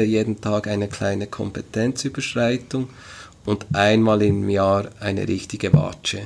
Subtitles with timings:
[0.00, 2.88] jeden Tag eine kleine Kompetenzüberschreitung
[3.44, 6.20] und einmal im Jahr eine richtige Watsche.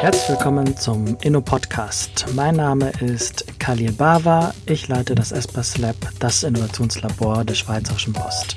[0.00, 2.26] Herzlich willkommen zum Inno-Podcast.
[2.34, 4.54] Mein Name ist Khalil Bava.
[4.64, 8.56] Ich leite das Espas Lab, das Innovationslabor der Schweizerischen Post.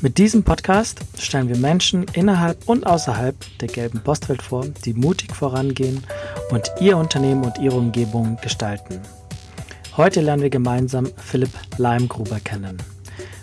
[0.00, 5.34] Mit diesem Podcast stellen wir Menschen innerhalb und außerhalb der gelben Postwelt vor, die mutig
[5.34, 6.04] vorangehen
[6.50, 9.00] und ihr Unternehmen und ihre Umgebung gestalten.
[9.96, 12.76] Heute lernen wir gemeinsam Philipp Leimgruber kennen.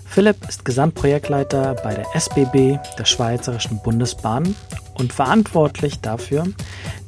[0.06, 4.56] Philipp ist Gesamtprojektleiter bei der SBB, der Schweizerischen Bundesbahn,
[4.94, 6.46] und verantwortlich dafür,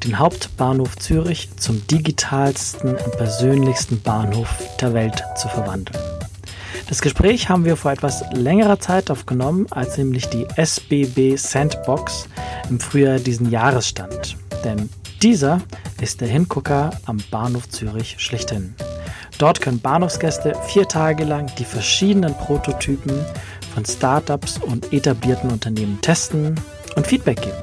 [0.04, 4.50] den Hauptbahnhof Zürich zum digitalsten und persönlichsten Bahnhof
[4.82, 6.00] der Welt zu verwandeln.
[6.90, 12.28] Das Gespräch haben wir vor etwas längerer Zeit aufgenommen, als nämlich die SBB Sandbox
[12.72, 14.38] im Frühjahr diesen Jahres stand.
[14.64, 14.90] Denn
[15.22, 15.62] dieser
[16.02, 18.74] ist der Hingucker am Bahnhof Zürich schlechthin.
[19.38, 23.14] Dort können Bahnhofsgäste vier Tage lang die verschiedenen Prototypen
[23.74, 26.56] von Startups und etablierten Unternehmen testen
[26.96, 27.58] und Feedback geben.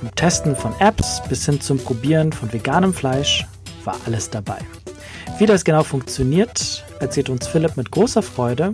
[0.00, 3.46] Vom Testen von Apps bis hin zum Probieren von veganem Fleisch
[3.84, 4.58] war alles dabei.
[5.38, 8.72] Wie das genau funktioniert, erzählt uns Philipp mit großer Freude.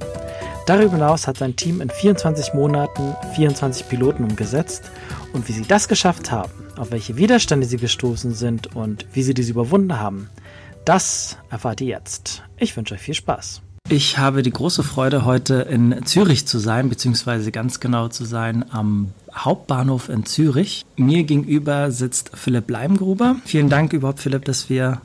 [0.66, 4.90] Darüber hinaus hat sein Team in 24 Monaten 24 Piloten umgesetzt
[5.34, 9.34] und wie sie das geschafft haben, auf welche Widerstände sie gestoßen sind und wie sie
[9.34, 10.30] diese überwunden haben,
[10.84, 12.42] das erfahrt ihr jetzt.
[12.56, 13.62] Ich wünsche euch viel Spaß.
[13.90, 18.66] Ich habe die große Freude, heute in Zürich zu sein, beziehungsweise ganz genau zu sein
[18.70, 20.84] am Hauptbahnhof in Zürich.
[20.96, 23.36] Mir gegenüber sitzt Philipp Leimgruber.
[23.46, 25.00] Vielen Dank überhaupt, Philipp, dass wir,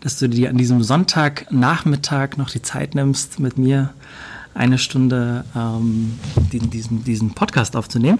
[0.00, 3.94] dass du dir an diesem Sonntagnachmittag noch die Zeit nimmst, mit mir
[4.52, 6.18] eine Stunde ähm,
[6.52, 8.18] diesen, diesen, diesen Podcast aufzunehmen.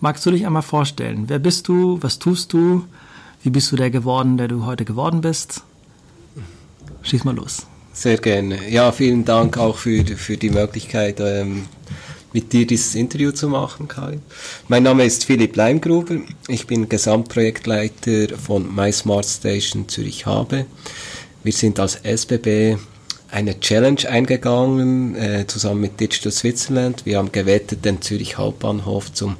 [0.00, 1.24] Magst du dich einmal vorstellen?
[1.26, 2.00] Wer bist du?
[2.02, 2.84] Was tust du?
[3.42, 5.64] Wie bist du der geworden, der du heute geworden bist?
[7.06, 7.66] Schieß mal los.
[7.92, 8.68] Sehr gerne.
[8.68, 11.66] Ja, vielen Dank auch für, für die Möglichkeit, ähm,
[12.32, 14.18] mit dir dieses Interview zu machen, Kai.
[14.66, 16.16] Mein Name ist Philipp Leimgruber.
[16.48, 20.66] Ich bin Gesamtprojektleiter von My Smart Station Zürich Habe.
[21.44, 22.76] Wir sind als SBB
[23.30, 27.06] eine Challenge eingegangen, äh, zusammen mit Digital Switzerland.
[27.06, 29.36] Wir haben gewettet, den Zürich Hauptbahnhof zum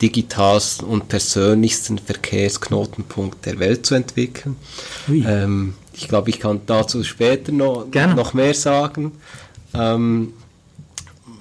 [0.00, 4.56] digitalsten und persönlichsten Verkehrsknotenpunkt der Welt zu entwickeln.
[5.08, 7.86] Ähm, ich glaube, ich kann dazu später noch,
[8.16, 9.12] noch mehr sagen.
[9.74, 10.32] Ähm,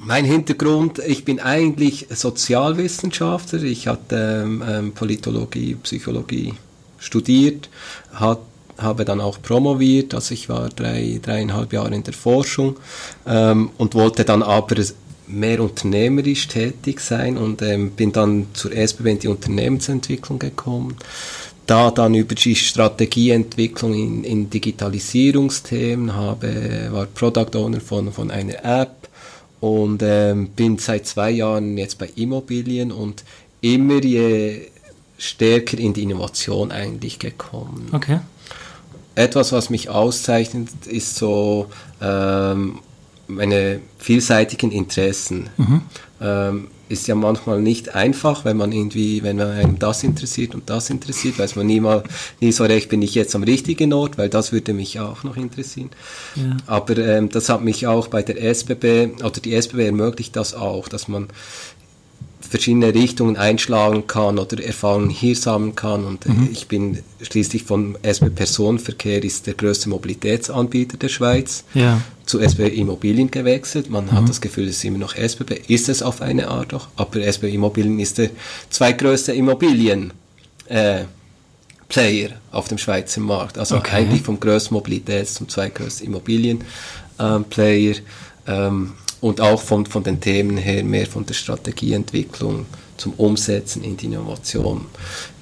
[0.02, 3.64] mein Hintergrund, ich bin eigentlich Sozialwissenschaftler.
[3.64, 6.54] Ich hatte ähm, ähm, Politologie, Psychologie
[6.98, 7.70] studiert,
[8.14, 8.40] hat,
[8.78, 12.78] habe dann auch promoviert, also ich war drei, dreieinhalb Jahre in der Forschung
[13.28, 14.76] ähm, und wollte dann aber
[15.28, 20.96] mehr unternehmerisch tätig sein und ähm, bin dann zur SBB in die Unternehmensentwicklung gekommen
[21.69, 28.66] da dann über die Strategieentwicklung in, in Digitalisierungsthemen habe, war Product Owner von, von einer
[28.66, 29.07] App
[29.59, 33.24] und ähm, bin seit zwei Jahren jetzt bei Immobilien und
[33.62, 34.68] immer je
[35.19, 37.90] stärker in die Innovation eigentlich gekommen.
[37.91, 38.19] Okay.
[39.13, 41.68] Etwas, was mich auszeichnet, ist so
[42.01, 42.80] ähm,
[43.28, 45.50] meine vielseitigen Interessen.
[45.57, 45.81] Mhm.
[46.19, 50.69] Ähm, ist ja manchmal nicht einfach, wenn man irgendwie, wenn man einem das interessiert und
[50.69, 52.03] das interessiert, weiß man nie mal,
[52.41, 55.38] nie so recht, bin ich jetzt am richtigen Ort, weil das würde mich auch noch
[55.38, 55.91] interessieren.
[56.35, 56.57] Ja.
[56.66, 60.88] Aber ähm, das hat mich auch bei der SBB, oder die SBB ermöglicht das auch,
[60.88, 61.27] dass man
[62.41, 66.05] verschiedene Richtungen einschlagen kann oder Erfahrungen hier sammeln kann.
[66.05, 66.50] Und äh, mhm.
[66.51, 72.01] ich bin schließlich vom SB Personenverkehr ist der größte Mobilitätsanbieter der Schweiz ja.
[72.25, 73.89] zu SB Immobilien gewechselt.
[73.89, 74.11] Man mhm.
[74.13, 77.22] hat das Gefühl, es ist immer noch SBB, ist es auf eine Art auch, aber
[77.22, 78.29] SB Immobilien ist der
[78.69, 80.13] zweitgrößte Immobilien.
[80.67, 81.06] Äh,
[81.89, 83.57] Player auf dem Schweizer Markt.
[83.57, 83.97] Also okay.
[83.97, 87.95] eigentlich vom größten Mobilitäts- zum zweitgrößten Immobilien-Player.
[88.47, 92.66] Ähm, und auch von, von den Themen her mehr von der Strategieentwicklung
[92.97, 94.85] zum Umsetzen in die Innovation.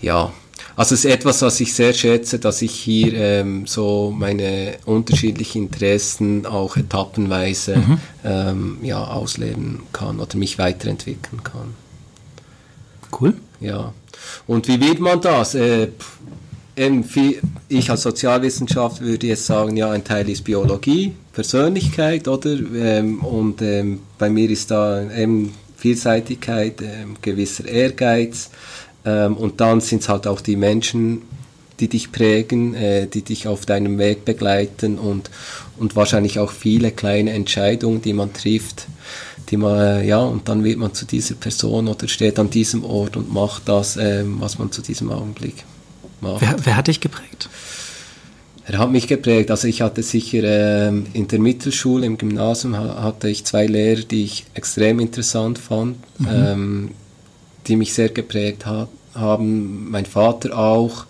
[0.02, 0.32] Ja,
[0.76, 5.64] also es ist etwas, was ich sehr schätze, dass ich hier ähm, so meine unterschiedlichen
[5.64, 8.00] Interessen auch etappenweise mhm.
[8.24, 11.74] ähm, ja, ausleben kann oder mich weiterentwickeln kann.
[13.20, 13.34] Cool.
[13.60, 13.94] Ja.
[14.46, 15.56] Und wie wird man das?
[15.56, 15.90] Äh,
[17.70, 22.52] ich als Sozialwissenschaft würde jetzt sagen, ja, ein Teil ist Biologie, Persönlichkeit, oder?
[22.52, 28.52] Ähm, und ähm, bei mir ist da eben Vielseitigkeit, ähm, gewisser Ehrgeiz.
[29.06, 31.24] Ähm, und dann sind es halt auch die Menschen,
[31.80, 35.32] die dich prägen, äh, die dich auf deinem Weg begleiten und,
[35.78, 38.88] und wahrscheinlich auch viele kleine Entscheidungen, die man trifft,
[39.50, 42.84] die man, äh, ja, und dann wird man zu dieser Person oder steht an diesem
[42.84, 45.64] Ort und macht das, äh, was man zu diesem Augenblick
[46.22, 46.42] macht.
[46.42, 47.50] Wer, wer hat dich geprägt?
[48.66, 49.50] Er hat mich geprägt.
[49.50, 54.26] Also ich hatte sicher ähm, in der Mittelschule, im Gymnasium hatte ich zwei Lehrer, die
[54.26, 56.28] ich extrem interessant fand, mhm.
[56.30, 56.92] ähm,
[57.68, 59.90] die mich sehr geprägt hat, haben.
[59.90, 61.06] Mein Vater auch.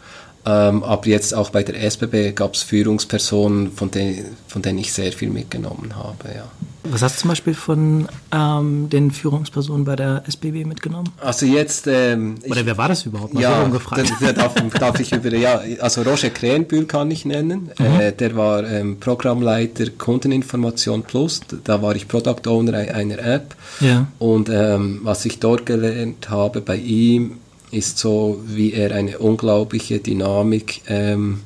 [0.47, 4.93] Ähm, aber jetzt auch bei der SBB gab es Führungspersonen, von, de von denen ich
[4.93, 6.29] sehr viel mitgenommen habe.
[6.33, 6.45] Ja.
[6.85, 11.09] Was hast du zum Beispiel von ähm, den Führungspersonen bei der SBB mitgenommen?
[11.19, 11.87] Also jetzt...
[11.87, 13.33] Ähm, Oder wer war das überhaupt?
[13.33, 14.09] Mal ja, gefragt.
[14.21, 15.35] Da, darf, darf, ich über...
[15.35, 17.69] Ja, also Roger Krähenbühl kann ich nennen.
[17.77, 17.85] Mhm.
[17.99, 21.41] Äh, der war ähm, Programmleiter Kundeninformation Plus.
[21.65, 23.53] Da war ich Product Owner einer App.
[23.81, 24.07] Ja.
[24.17, 27.39] Und ähm, was ich dort gelernt habe bei ihm,
[27.71, 31.41] ist so, wie er eine unglaubliche Dynamik ähm,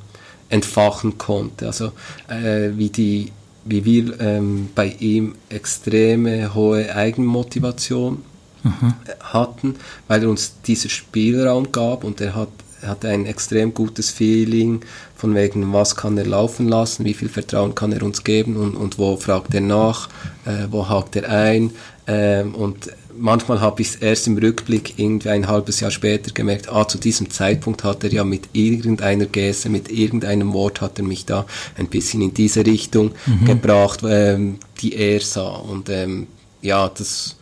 [0.49, 1.67] entfachen konnte.
[1.67, 1.91] Also
[2.27, 3.31] äh, wie die
[3.63, 8.23] wie wir ähm, bei ihm extreme hohe Eigenmotivation
[8.63, 8.93] mhm.
[9.19, 9.75] hatten,
[10.07, 12.49] weil er uns diesen Spielraum gab und er hat
[12.87, 14.81] hatte ein extrem gutes Feeling
[15.15, 18.75] von wegen, was kann er laufen lassen, wie viel Vertrauen kann er uns geben und,
[18.75, 20.09] und wo fragt er nach,
[20.45, 21.71] äh, wo hakt er ein.
[22.07, 22.89] Ähm, und
[23.21, 26.97] manchmal habe ich es erst im Rückblick irgendwie ein halbes Jahr später gemerkt, ah, zu
[26.97, 31.45] diesem Zeitpunkt hat er ja mit irgendeiner Geste, mit irgendeinem Wort hat er mich da
[31.77, 33.45] ein bisschen in diese Richtung mhm.
[33.45, 35.55] gebracht, ähm, die er sah.
[35.55, 36.27] Und ähm,
[36.61, 37.37] ja, das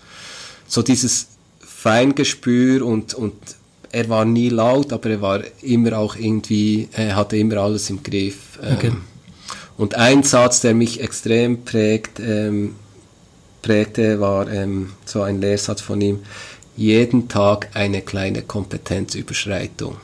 [0.68, 1.28] so dieses
[1.60, 3.34] Feingespür und, und
[3.92, 8.04] er war nie laut, aber er war immer auch irgendwie, er hatte immer alles im
[8.04, 8.60] Griff.
[8.62, 8.92] Ähm, okay.
[9.78, 12.76] Und ein Satz, der mich extrem prägt, ähm,
[13.62, 16.20] prägte, war ähm, so ein Lehrsatz von ihm,
[16.76, 19.98] jeden Tag eine kleine Kompetenzüberschreitung.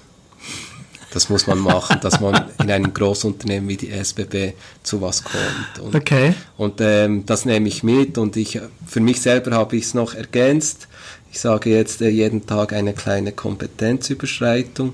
[1.16, 4.52] Das muss man machen, dass man in einem Großunternehmen wie die SBB
[4.84, 5.80] zu was kommt.
[5.80, 6.34] Und, okay.
[6.57, 10.13] Und ähm, das nehme ich mit und ich, für mich selber habe ich es noch
[10.13, 10.90] ergänzt.
[11.31, 14.94] Ich sage jetzt äh, jeden Tag eine kleine Kompetenzüberschreitung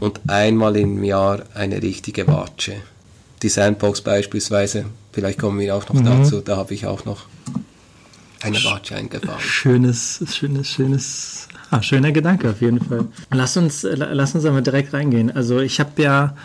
[0.00, 2.74] und einmal im Jahr eine richtige Watsche.
[3.42, 6.04] Die Sandbox beispielsweise, vielleicht kommen wir auch noch mhm.
[6.04, 7.24] dazu, da habe ich auch noch
[8.44, 9.40] eine Watsche eingebaut.
[9.40, 13.06] Schönes, schönes, schönes, ah, schöner Gedanke auf jeden Fall.
[13.30, 15.34] Lass uns, lass uns einmal direkt reingehen.
[15.34, 16.36] Also ich habe ja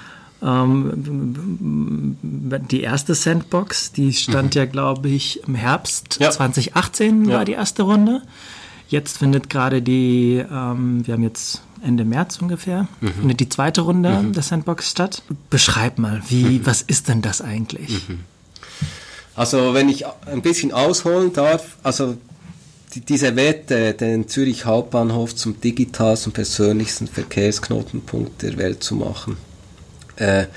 [0.41, 2.15] ähm,
[2.71, 4.59] die erste Sandbox, die stand mhm.
[4.59, 6.31] ja, glaube ich, im Herbst ja.
[6.31, 7.37] 2018 ja.
[7.37, 8.21] war die erste Runde.
[8.87, 13.13] Jetzt findet gerade die, ähm, wir haben jetzt Ende März ungefähr, mhm.
[13.13, 14.33] findet die zweite Runde mhm.
[14.33, 15.21] der Sandbox statt.
[15.49, 16.65] Beschreib mal, wie, mhm.
[16.65, 18.07] was ist denn das eigentlich?
[19.39, 22.17] Also wenn ich ein bisschen ausholen darf, also
[22.93, 29.37] die, diese Wette, den Zürich Hauptbahnhof zum digitalsten, persönlichsten Verkehrsknotenpunkt der Welt zu machen,
[30.17, 30.47] äh,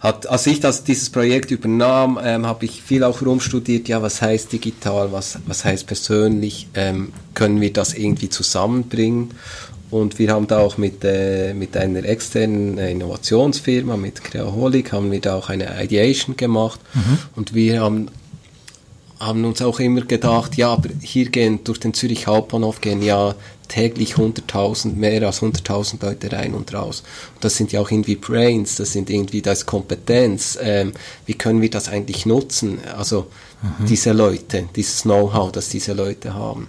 [0.00, 4.20] hat, als ich das, dieses Projekt übernahm, ähm, habe ich viel auch rumstudiert, ja, was
[4.20, 9.30] heißt digital, was, was heißt persönlich, ähm, können wir das irgendwie zusammenbringen?
[9.90, 15.20] Und wir haben da auch mit, äh, mit einer externen Innovationsfirma, mit Creaholic, haben wir
[15.20, 16.80] da auch eine Ideation gemacht.
[16.94, 17.18] Mhm.
[17.36, 18.08] Und wir haben,
[19.18, 23.34] haben uns auch immer gedacht, ja, aber hier gehen durch den Zürich Hauptbahnhof gehen ja
[23.68, 27.02] täglich 100.000, mehr als 100.000 Leute rein und raus.
[27.34, 30.58] Und das sind ja auch irgendwie Brains, das sind irgendwie, das Kompetenz.
[30.60, 30.92] Ähm,
[31.26, 32.78] wie können wir das eigentlich nutzen?
[32.96, 33.28] Also
[33.62, 33.86] mhm.
[33.86, 36.68] diese Leute, dieses Know-how, das diese Leute haben.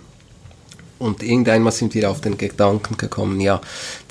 [1.00, 3.62] Und irgendeinmal sind wir auf den Gedanken gekommen, ja,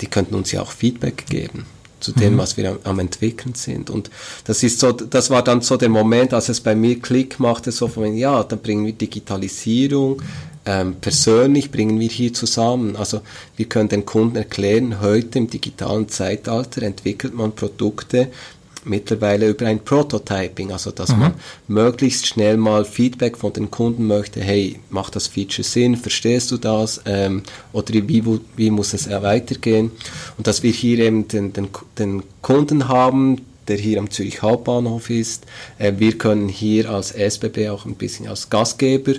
[0.01, 1.65] die könnten uns ja auch Feedback geben
[1.99, 2.37] zu dem, mhm.
[2.37, 3.89] was wir am, am, entwickeln sind.
[3.89, 4.09] Und
[4.45, 7.71] das ist so, das war dann so der Moment, als es bei mir Klick machte,
[7.71, 10.21] so von, ja, dann bringen wir Digitalisierung,
[10.65, 12.95] ähm, persönlich bringen wir hier zusammen.
[12.95, 13.21] Also
[13.55, 18.29] wir können den Kunden erklären, heute im digitalen Zeitalter entwickelt man Produkte,
[18.85, 21.19] mittlerweile über ein Prototyping, also dass mhm.
[21.19, 21.33] man
[21.67, 26.57] möglichst schnell mal Feedback von den Kunden möchte, hey, macht das Feature Sinn, verstehst du
[26.57, 27.43] das ähm,
[27.73, 28.23] oder wie,
[28.55, 29.91] wie muss es weitergehen
[30.37, 35.09] und dass wir hier eben den, den, den Kunden haben, der hier am Zürich Hauptbahnhof
[35.09, 35.45] ist.
[35.77, 39.13] Äh, wir können hier als SBB auch ein bisschen als Gastgeber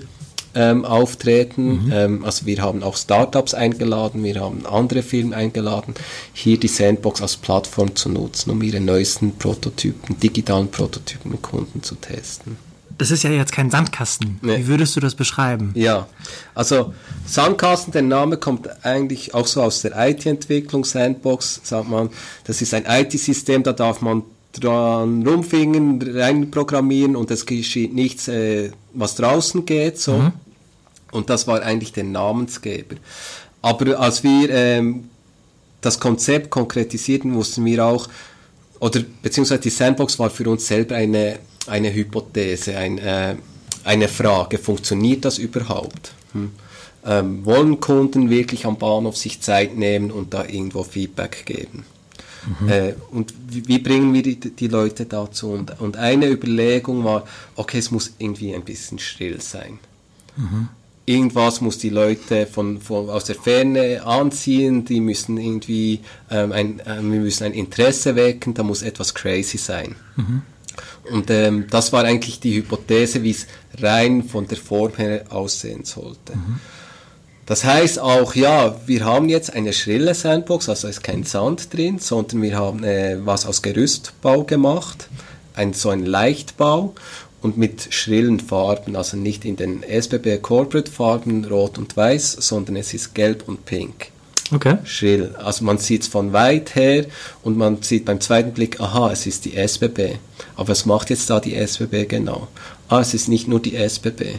[0.55, 1.87] ähm, auftreten.
[1.87, 1.93] Mhm.
[1.93, 5.95] Ähm, also wir haben auch Startups eingeladen, wir haben andere Firmen eingeladen,
[6.33, 11.83] hier die Sandbox als Plattform zu nutzen, um ihre neuesten Prototypen, digitalen Prototypen mit Kunden
[11.83, 12.57] zu testen.
[13.01, 14.39] Das ist ja jetzt kein Sandkasten.
[14.43, 14.59] Nee.
[14.59, 15.73] Wie würdest du das beschreiben?
[15.75, 16.07] Ja,
[16.55, 16.93] also
[17.25, 22.11] Sandkasten, der Name kommt eigentlich auch so aus der IT-Entwicklung, Sandbox, sagt man.
[22.45, 28.71] Das ist ein IT-System, da darf man dran rumfingen, reinprogrammieren und es geschieht nichts, äh,
[28.93, 29.99] was draußen geht.
[29.99, 30.15] So.
[30.15, 30.33] Mhm.
[31.13, 32.97] Und das war eigentlich der Namensgeber.
[33.63, 35.11] Aber als wir ähm,
[35.81, 38.09] das Konzept konkretisierten, wussten wir auch,
[38.81, 43.37] oder beziehungsweise die Sandbox war für uns selber eine, eine Hypothese, ein, äh,
[43.85, 46.13] eine Frage, funktioniert das überhaupt?
[46.33, 46.53] Hm?
[47.05, 51.85] Ähm, wollen Kunden wirklich am Bahnhof sich Zeit nehmen und da irgendwo Feedback geben?
[52.61, 52.69] Mhm.
[52.69, 55.51] Äh, und wie, wie, bringen wir die, die Leute dazu?
[55.51, 59.79] Und, und eine Überlegung war, okay, es muss irgendwie ein bisschen still sein.
[60.37, 60.69] Mhm
[61.11, 66.81] irgendwas muss die Leute von, von aus der Ferne anziehen, die müssen irgendwie ähm, ein,
[66.81, 69.97] äh, wir müssen ein Interesse wecken, da muss etwas crazy sein.
[70.17, 70.43] Mhm.
[71.11, 73.47] Und ähm, das war eigentlich die Hypothese, wie es
[73.79, 76.37] rein von der Form her aussehen sollte.
[76.37, 76.61] Mhm.
[77.51, 81.99] Das heißt auch, ja, wir haben jetzt eine schrille Sandbox, also ist kein Sand drin,
[81.99, 85.09] sondern wir haben äh, was aus Gerüstbau gemacht,
[85.55, 86.95] ein, so ein Leichtbau
[87.43, 92.77] und mit schrillen Farben, also nicht in den SBB Corporate Farben rot und weiß, sondern
[92.77, 94.13] es ist gelb und pink.
[94.53, 94.79] Okay.
[94.85, 95.35] Schrill.
[95.37, 97.07] Also man sieht es von weit her
[97.43, 100.19] und man sieht beim zweiten Blick, aha, es ist die SBB.
[100.55, 102.47] Aber was macht jetzt da die SBB genau?
[102.89, 104.39] Ah, es ist nicht nur die SBB.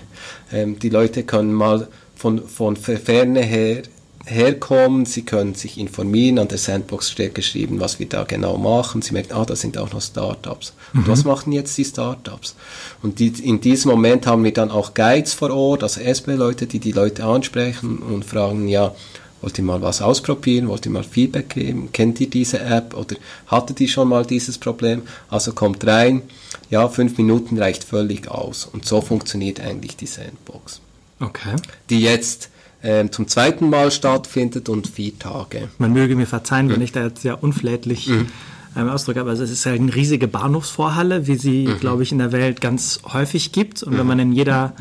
[0.53, 1.89] Ähm, die Leute können mal
[2.22, 3.82] von, von Ferne her
[4.28, 9.01] herkommen, sie können sich informieren, an der Sandbox steht geschrieben, was wir da genau machen,
[9.01, 10.74] sie merken, ah, da sind auch noch Startups.
[10.94, 11.12] Und mhm.
[11.12, 12.56] was machen jetzt die Startups?
[13.01, 16.78] Und die, in diesem Moment haben wir dann auch Guides vor Ort, also SB-Leute, die
[16.78, 18.94] die Leute ansprechen und fragen, ja,
[19.42, 23.16] wollt ihr mal was ausprobieren, wollt ihr mal Feedback geben, kennt ihr diese App oder
[23.48, 25.01] hattet ihr schon mal dieses Problem?
[25.32, 26.22] Also kommt rein,
[26.70, 28.70] ja, fünf Minuten reicht völlig aus.
[28.72, 30.82] Und so funktioniert eigentlich die Sandbox.
[31.22, 31.56] Okay.
[31.90, 32.50] Die jetzt
[32.84, 35.70] ähm, zum zweiten Mal stattfindet und vier Tage.
[35.78, 36.72] Man möge mir verzeihen, mhm.
[36.72, 38.28] wenn ich da jetzt ja unflätlich mhm.
[38.75, 41.80] ähm, ausdrücke, aber es ist ja eine riesige Bahnhofsvorhalle, wie sie, mhm.
[41.80, 43.84] glaube ich, in der Welt ganz häufig gibt.
[43.84, 44.08] Und wenn mhm.
[44.08, 44.74] man in jeder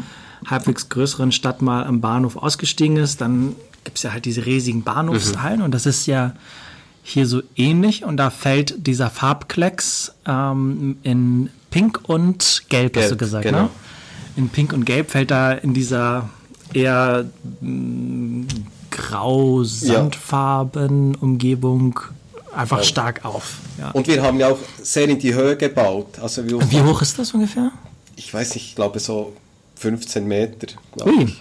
[0.46, 3.54] halbwegs größeren Stadt mal am Bahnhof ausgestiegen ist, dann
[3.84, 5.66] gibt es ja halt diese riesigen Bahnhofshallen mhm.
[5.66, 6.32] und das ist ja
[7.02, 13.12] hier so ähnlich und da fällt dieser Farbklecks ähm, in Pink und Gelb, Gelb hast
[13.12, 13.62] du gesagt, genau.
[13.62, 13.70] ne?
[14.36, 16.28] In Pink und Gelb fällt da in dieser
[16.72, 17.26] eher
[17.60, 18.46] mh, mm,
[18.90, 22.00] grau, sandfarben Umgebung
[22.52, 22.84] einfach ja.
[22.84, 23.58] stark auf.
[23.78, 23.90] Ja.
[23.90, 26.18] Und wir haben ja auch sehr in die Höhe gebaut.
[26.20, 27.70] Also wie, wie hoch ist das ungefähr?
[28.16, 29.32] Ich weiß nicht, ich glaube so
[29.76, 30.68] 15 Meter.
[31.04, 31.34] Ui.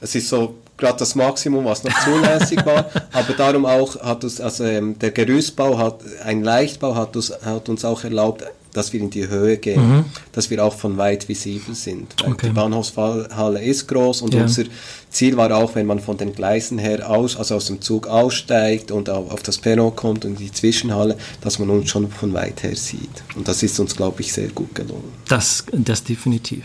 [0.00, 2.90] Es ist so gerade das Maximum, was noch zulässig war.
[3.12, 7.68] Aber darum auch hat uns, also ähm, der Gerüstbau hat, ein Leichtbau hat uns, hat
[7.68, 8.44] uns auch erlaubt,
[8.76, 10.04] dass wir in die Höhe gehen, mhm.
[10.32, 12.14] dass wir auch von weit visibel sind.
[12.24, 12.48] Okay.
[12.48, 14.42] Die Bahnhofshalle ist groß und ja.
[14.42, 14.64] unser
[15.10, 18.90] Ziel war auch, wenn man von den Gleisen her aus, also aus dem Zug aussteigt
[18.90, 22.34] und auf, auf das Perron kommt und in die Zwischenhalle, dass man uns schon von
[22.34, 23.22] weit her sieht.
[23.34, 25.12] Und das ist uns, glaube ich, sehr gut gelungen.
[25.28, 26.64] Das, das definitiv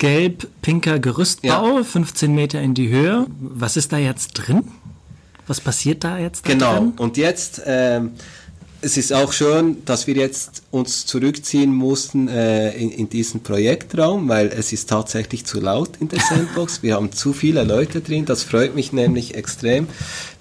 [0.00, 1.84] gelb-pinker Gerüstbau, ja.
[1.84, 3.26] 15 Meter in die Höhe.
[3.38, 4.64] Was ist da jetzt drin?
[5.46, 6.46] Was passiert da jetzt?
[6.46, 6.92] Da genau, drin?
[6.96, 8.12] und jetzt ähm,
[8.82, 14.28] es ist auch schön, dass wir jetzt uns zurückziehen mussten äh, in, in diesen Projektraum,
[14.28, 16.82] weil es ist tatsächlich zu laut in der Sandbox.
[16.82, 19.86] Wir haben zu viele Leute drin, das freut mich nämlich extrem.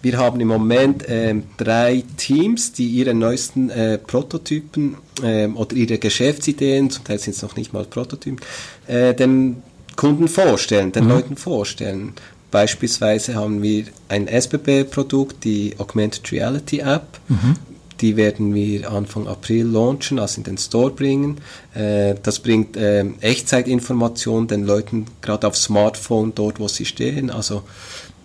[0.02, 5.98] Wir haben im Moment äh, drei Teams, die ihre neuesten äh, Prototypen äh, oder ihre
[5.98, 8.40] Geschäftsideen, zum Teil sind es noch nicht mal Prototypen,
[8.88, 9.62] äh, den
[9.98, 11.10] Kunden vorstellen, den mhm.
[11.10, 12.14] Leuten vorstellen.
[12.52, 17.20] Beispielsweise haben wir ein SBB-Produkt, die Augmented Reality App.
[17.28, 17.56] Mhm
[18.02, 21.42] die werden wir Anfang April launchen, also in den Store bringen.
[21.74, 27.30] Äh, das bringt äh, Echtzeitinformationen den Leuten gerade auf Smartphone dort, wo sie stehen.
[27.30, 27.64] Also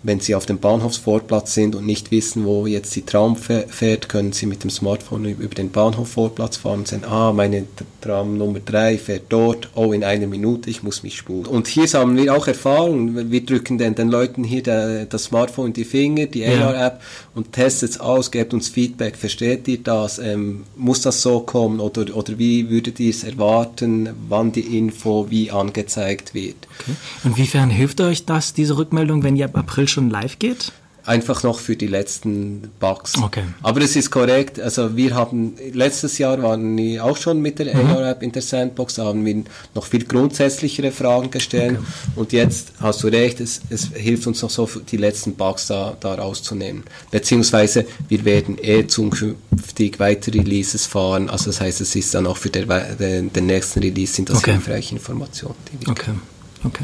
[0.05, 4.33] wenn Sie auf dem Bahnhofsvorplatz sind und nicht wissen, wo jetzt die Tram fährt, können
[4.33, 7.65] Sie mit dem Smartphone über den Bahnhofsvorplatz fahren und sagen, ah, meine
[8.01, 11.47] Tram Nummer 3 fährt dort, oh, in einer Minute, ich muss mich spulen.
[11.47, 15.67] Und hier haben wir auch Erfahrung, wir drücken den, den Leuten hier der, das Smartphone
[15.67, 16.67] in die Finger, die ja.
[16.67, 17.01] AR-App
[17.33, 21.79] und testet es aus, gebt uns Feedback, versteht ihr das, ähm, muss das so kommen
[21.79, 26.55] oder, oder wie würdet ihr es erwarten, wann die Info wie angezeigt wird.
[26.81, 26.95] Okay.
[27.23, 30.71] Inwiefern hilft euch das, diese Rückmeldung, wenn ihr ab April schon live geht?
[31.05, 33.13] Einfach noch für die letzten Bugs.
[33.15, 33.43] Okay.
[33.61, 34.59] Aber es ist korrekt.
[34.59, 37.91] Also wir haben letztes Jahr waren wir auch schon mit der mhm.
[37.91, 39.43] AR-App in der Sandbox, da haben wir
[39.75, 41.77] noch viel grundsätzlichere Fragen gestellt.
[41.77, 41.85] Okay.
[42.15, 45.95] Und jetzt hast du recht, es, es hilft uns noch so, die letzten Bugs da,
[45.99, 46.83] da rauszunehmen.
[47.11, 51.29] Beziehungsweise wir werden eh zukünftig weitere Releases fahren.
[51.29, 54.39] Also das heißt, es ist dann auch für der, den, den nächsten Release sind das
[54.39, 54.53] okay.
[54.53, 55.55] hilfreiche Informationen.
[55.71, 55.93] Die wir
[56.65, 56.83] okay.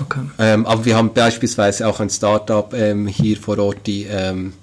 [0.00, 0.20] Okay.
[0.38, 4.54] Ähm, aber wir haben beispielsweise auch ein Startup ähm, hier vor Ort, die ähm,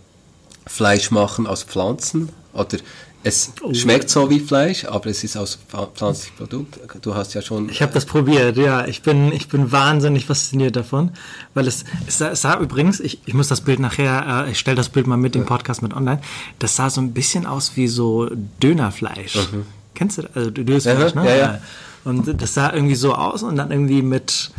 [0.65, 2.77] Fleisch machen aus Pflanzen oder
[3.23, 3.73] es oh.
[3.73, 5.59] schmeckt so wie Fleisch, aber es ist aus
[5.95, 6.79] pflanzlichem Produkt.
[7.01, 7.67] Du hast ja schon.
[7.69, 8.85] Ich habe das probiert, ja.
[8.85, 11.11] Ich bin, ich bin wahnsinnig fasziniert davon,
[11.53, 14.59] weil es, es, sah, es sah übrigens, ich, ich muss das Bild nachher, äh, ich
[14.59, 16.21] stelle das Bild mal mit dem Podcast mit online.
[16.59, 18.29] Das sah so ein bisschen aus wie so
[18.61, 19.35] Dönerfleisch.
[19.35, 19.65] Mhm.
[19.93, 20.35] Kennst du das?
[20.35, 21.29] Also Dönerfleisch, ja, ne?
[21.29, 21.61] Ja, ja.
[22.07, 24.51] Und das sah irgendwie so aus und dann irgendwie mit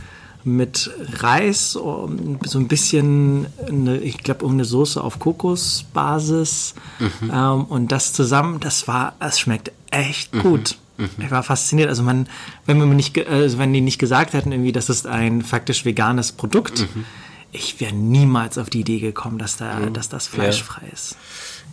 [0.45, 0.90] mit
[1.21, 6.75] Reis, so ein bisschen, eine, ich glaube, irgendeine Soße auf Kokosbasis.
[6.99, 7.31] Mhm.
[7.33, 10.40] Ähm, und das zusammen, das war, es schmeckt echt mhm.
[10.40, 10.78] gut.
[10.97, 11.11] Mhm.
[11.19, 11.88] Ich war fasziniert.
[11.88, 12.28] Also man,
[12.67, 16.33] wenn man nicht, also wenn die nicht gesagt hätten, irgendwie, das ist ein faktisch veganes
[16.33, 17.05] Produkt, mhm.
[17.52, 19.93] ich wäre niemals auf die Idee gekommen, dass da, mhm.
[19.93, 20.93] dass das fleischfrei ja.
[20.93, 21.17] ist.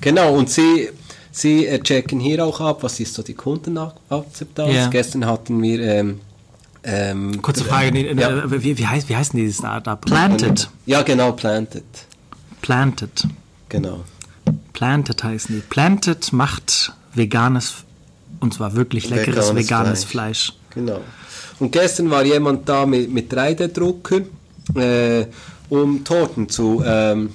[0.01, 0.89] Genau, und sie,
[1.36, 4.74] sie äh, checken hier auch ab, was ist so die Kundenakzeptanz.
[4.74, 4.88] Ja.
[4.88, 6.22] Gestern hatten wir ähm,
[6.84, 8.50] ähm, Kurze Frage, äh, ja.
[8.50, 10.00] wie, wie, heißt, wie heißt dieses Startup?
[10.00, 10.70] Planted.
[10.86, 11.84] Ja, genau, Planted.
[12.62, 13.27] Planted.
[13.70, 14.04] Genau.
[14.74, 15.62] Planted heißen die.
[15.62, 17.86] Planted macht veganes,
[18.39, 20.46] und zwar wirklich leckeres veganes, veganes Fleisch.
[20.46, 20.60] Fleisch.
[20.75, 21.01] Genau.
[21.60, 24.22] Und gestern war jemand da mit, mit 3D-Drucker,
[24.75, 25.25] äh,
[25.70, 27.32] um Torten zu, ähm,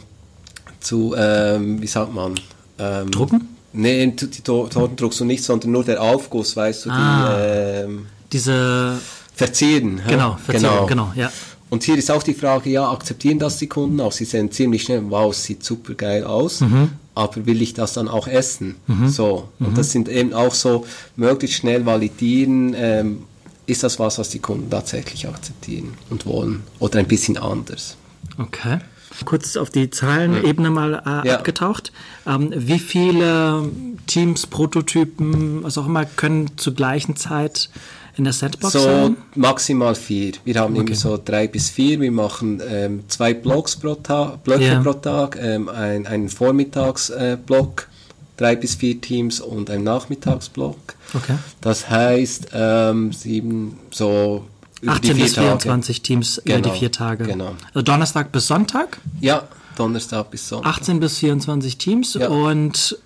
[0.79, 2.39] zu ähm, wie sagt man?
[2.79, 3.49] Ähm, Drucken?
[3.73, 8.07] Nee, die Torten druckst du nicht, sondern nur der Aufguss, weißt du, ah, die, ähm,
[8.33, 8.99] diese
[9.35, 10.01] verzieren.
[10.07, 11.31] Genau, verzieren, genau, genau, ja.
[11.71, 14.11] Und hier ist auch die Frage, ja, akzeptieren das die Kunden auch?
[14.11, 16.91] Sie sehen ziemlich schnell, wow, sieht super geil aus, mhm.
[17.15, 18.75] aber will ich das dann auch essen?
[18.89, 19.09] Mhm.
[19.09, 19.49] So.
[19.61, 19.75] Und mhm.
[19.77, 20.85] das sind eben auch so,
[21.15, 23.23] möglichst schnell validieren, ähm,
[23.67, 26.65] ist das was, was die Kunden tatsächlich akzeptieren und wollen?
[26.81, 27.97] Oder ein bisschen anders?
[28.37, 28.79] Okay.
[29.25, 31.37] Kurz auf die Zahlenebene mal äh, ja.
[31.37, 31.93] abgetaucht.
[32.27, 33.69] Ähm, wie viele
[34.07, 37.71] Teams, Prototypen, was auch immer, können zur gleichen Zeit
[38.17, 39.17] in der Setbox so sein?
[39.35, 40.33] maximal vier.
[40.45, 40.87] Wir haben okay.
[40.87, 42.01] immer so drei bis vier.
[42.01, 44.83] Wir machen ähm, zwei Blocks pro Tag, Blöcke yeah.
[44.83, 50.77] pro Tag, ähm, ein, einen Vormittagsblock, äh, drei bis vier Teams und ein Nachmittagsblock.
[51.15, 51.37] Okay.
[51.61, 54.45] Das heißt ähm, sieben so
[54.87, 56.07] 18 bis 24 Tage.
[56.07, 56.59] Teams genau.
[56.59, 57.25] über die vier Tage.
[57.25, 57.57] Genau.
[57.75, 58.99] Also Donnerstag bis Sonntag?
[59.21, 60.79] Ja, Donnerstag bis Sonntag.
[60.79, 62.29] 18 bis 24 Teams ja.
[62.29, 62.99] und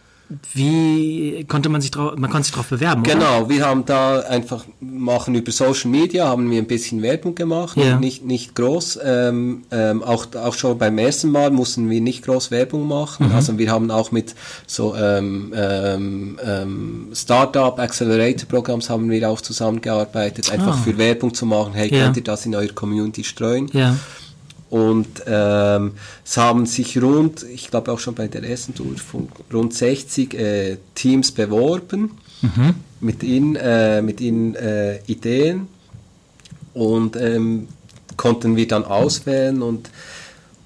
[0.55, 3.03] wie konnte man sich drauf, man konnte sich darauf bewerben?
[3.03, 3.49] Genau, oder?
[3.51, 7.99] wir haben da einfach machen über Social Media haben wir ein bisschen Werbung gemacht, ja.
[7.99, 9.01] nicht nicht groß.
[9.05, 13.29] Ähm, ähm, auch auch schon beim ersten Mal mussten wir nicht groß Werbung machen.
[13.29, 13.35] Mhm.
[13.35, 14.35] Also wir haben auch mit
[14.67, 20.83] so ähm, ähm, ähm Startup Accelerator Programms haben wir auch zusammengearbeitet, einfach ah.
[20.83, 21.75] für Werbung zu machen.
[21.75, 22.05] Hey, ja.
[22.05, 23.69] könnt ihr das in eurer Community streuen?
[23.73, 23.97] Ja.
[24.75, 25.93] Und ähm,
[26.25, 28.97] es haben sich rund, ich glaube auch schon bei der ersten Tour,
[29.53, 32.75] rund 60 äh, Teams beworben mhm.
[32.99, 35.69] mit ihnen, äh, mit ihnen äh, Ideen
[36.73, 37.69] und ähm,
[38.17, 39.91] konnten wir dann auswählen und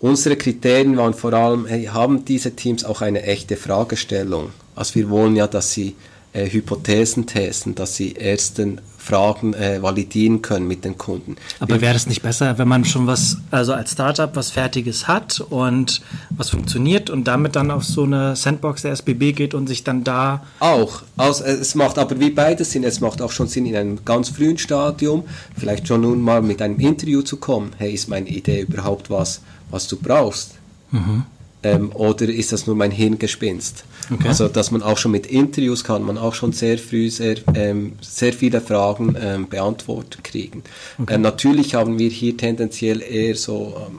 [0.00, 4.52] unsere Kriterien waren vor allem, hey, haben diese Teams auch eine echte Fragestellung?
[4.74, 5.96] Also wir wollen ja, dass sie
[6.32, 11.36] äh, Hypothesen testen, dass sie ersten Fragen äh, validieren können mit den Kunden.
[11.60, 15.40] Aber wäre es nicht besser, wenn man schon was, also als Startup was Fertiges hat
[15.40, 19.84] und was funktioniert und damit dann auf so eine Sandbox der SBB geht und sich
[19.84, 20.42] dann da...
[20.58, 21.02] Auch.
[21.16, 22.84] Also, es macht aber wie beides Sinn.
[22.84, 25.24] Es macht auch schon Sinn, in einem ganz frühen Stadium
[25.56, 27.70] vielleicht schon nun mal mit einem Interview zu kommen.
[27.78, 30.54] Hey, ist meine Idee überhaupt was, was du brauchst?
[30.90, 31.24] Mhm.
[31.62, 33.84] Ähm, oder ist das nur mein Hirngespinst?
[34.12, 34.28] Okay.
[34.28, 37.92] Also, dass man auch schon mit Interviews kann man auch schon sehr früh sehr, ähm,
[38.00, 40.62] sehr viele Fragen ähm, beantwortet kriegen.
[40.98, 41.14] Okay.
[41.14, 43.98] Ähm, natürlich haben wir hier tendenziell eher so ähm,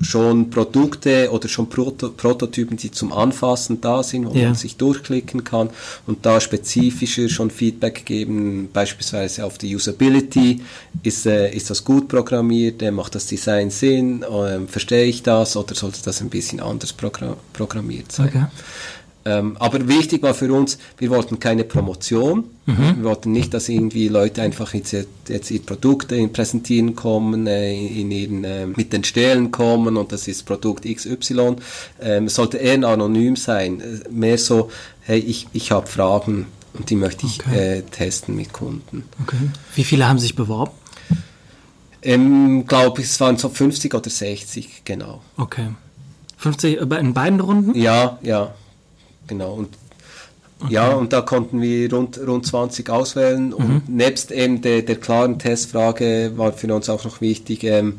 [0.00, 4.46] schon Produkte oder schon Proto Prototypen, die zum Anfassen da sind, wo ja.
[4.46, 5.70] man sich durchklicken kann
[6.06, 10.62] und da spezifischer schon Feedback geben, beispielsweise auf die Usability.
[11.02, 12.82] Ist, äh, ist das gut programmiert?
[12.82, 14.22] Äh, macht das Design Sinn?
[14.22, 15.56] Äh, verstehe ich das?
[15.56, 18.28] Oder sollte das ein bisschen anders program programmiert sein?
[18.28, 18.44] Okay.
[19.24, 22.44] Ähm, aber wichtig war für uns, wir wollten keine Promotion.
[22.64, 22.96] Mhm.
[22.96, 24.96] Wir wollten nicht, dass irgendwie Leute einfach jetzt,
[25.28, 30.26] jetzt ihr Produkt präsentieren kommen, äh, in ihren, äh, mit den Stellen kommen und das
[30.26, 31.56] ist Produkt XY.
[32.00, 33.80] Ähm, es sollte eher anonym sein.
[33.80, 34.70] Äh, mehr so,
[35.02, 37.78] hey, ich, ich habe Fragen und die möchte ich okay.
[37.78, 39.04] äh, testen mit Kunden.
[39.22, 39.50] Okay.
[39.74, 40.72] Wie viele haben sich beworben?
[42.02, 45.20] Ähm, glaube es waren so 50 oder 60, genau.
[45.36, 45.68] Okay.
[46.38, 47.74] 50 in beiden Runden?
[47.74, 48.54] Ja, ja.
[49.26, 49.54] Genau.
[49.54, 49.68] Und
[50.62, 50.74] Okay.
[50.74, 53.46] Ja, und da konnten wir rund, rund 20 auswählen.
[53.46, 53.54] Mhm.
[53.54, 57.94] Und nebst eben der, der klaren Testfrage war für uns auch noch wichtig, ähm,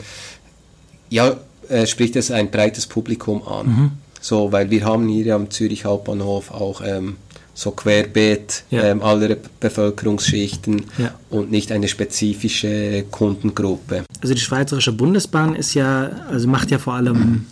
[1.09, 1.37] ja,
[1.69, 3.67] äh, spricht es ein breites Publikum an.
[3.67, 3.91] Mhm.
[4.21, 7.15] So, weil wir haben hier am Zürich Hauptbahnhof auch ähm,
[7.55, 8.83] so querbeet ja.
[8.83, 11.13] ähm, aller Bevölkerungsschichten ja.
[11.31, 14.03] und nicht eine spezifische Kundengruppe.
[14.21, 17.47] Also die Schweizerische Bundesbahn ist ja, also macht ja vor allem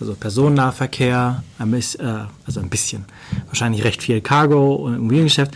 [0.00, 3.04] also Personennahverkehr, ein bisschen, äh, also ein bisschen,
[3.46, 5.52] wahrscheinlich recht viel Cargo und Immobiliengeschäft.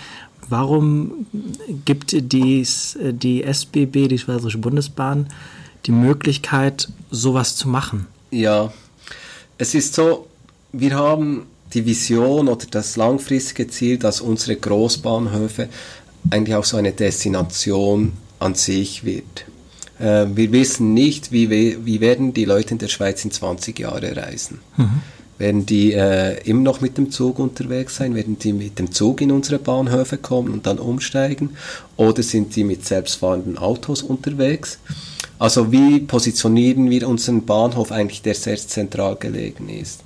[0.49, 1.27] Warum
[1.85, 5.29] gibt dies, die SBB, die Schweizerische Bundesbahn,
[5.87, 8.07] die Möglichkeit, sowas zu machen?
[8.31, 8.73] Ja,
[9.59, 10.27] es ist so,
[10.73, 15.69] wir haben die Vision oder das langfristige Ziel, dass unsere Großbahnhöfe
[16.31, 19.47] eigentlich auch so eine Destination an sich wird.
[20.03, 24.13] Äh, wir wissen nicht, wie, wie werden die Leute in der Schweiz in 20 Jahren
[24.19, 24.61] reisen.
[24.77, 25.01] Mhm.
[25.39, 28.15] Werden die äh, immer noch mit dem Zug unterwegs sein?
[28.15, 31.57] Werden die mit dem Zug in unsere Bahnhöfe kommen und dann umsteigen?
[31.97, 34.79] Oder sind die mit selbstfahrenden Autos unterwegs?
[35.39, 40.05] Also wie positionieren wir unseren Bahnhof eigentlich, der sehr zentral gelegen ist?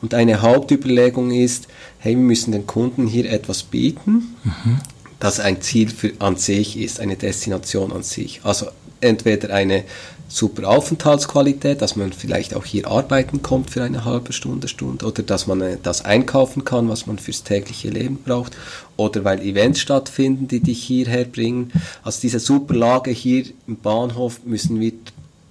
[0.00, 4.78] Und eine Hauptüberlegung ist, hey, wir müssen den Kunden hier etwas bieten, mhm.
[5.20, 8.40] das ein Ziel für, an sich ist, eine Destination an sich.
[8.44, 8.68] Also
[9.00, 9.84] entweder eine
[10.28, 15.22] super Aufenthaltsqualität, dass man vielleicht auch hier arbeiten kommt für eine halbe Stunde, Stunde oder
[15.22, 18.56] dass man äh, das einkaufen kann, was man fürs tägliche Leben braucht
[18.96, 21.72] oder weil Events stattfinden, die dich hierher bringen.
[22.02, 24.92] Also diese super Lage hier im Bahnhof müssen wir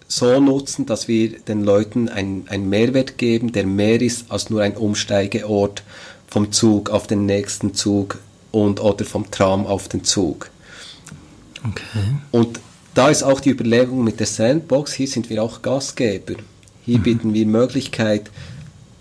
[0.08, 4.62] so nutzen, dass wir den Leuten einen, einen Mehrwert geben, der mehr ist als nur
[4.62, 5.84] ein Umsteigeort
[6.28, 8.20] vom Zug auf den nächsten Zug
[8.52, 10.50] und oder vom Tram auf den Zug.
[11.64, 12.16] Okay.
[12.32, 12.60] Und
[12.98, 16.34] da ist auch die Überlegung mit der Sandbox, hier sind wir auch Gastgeber.
[16.84, 17.04] Hier mhm.
[17.04, 18.32] bieten wir Möglichkeit,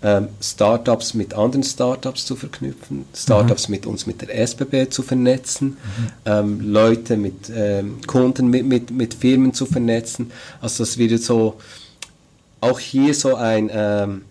[0.03, 3.71] ähm, Startups mit anderen Startups zu verknüpfen, Startups mhm.
[3.71, 5.77] mit uns mit der SBB zu vernetzen, mhm.
[6.25, 10.31] ähm, Leute mit ähm, Kunden, mit, mit, mit Firmen zu vernetzen.
[10.61, 11.55] Also dass wir so
[12.61, 14.21] auch hier so ein, ähm,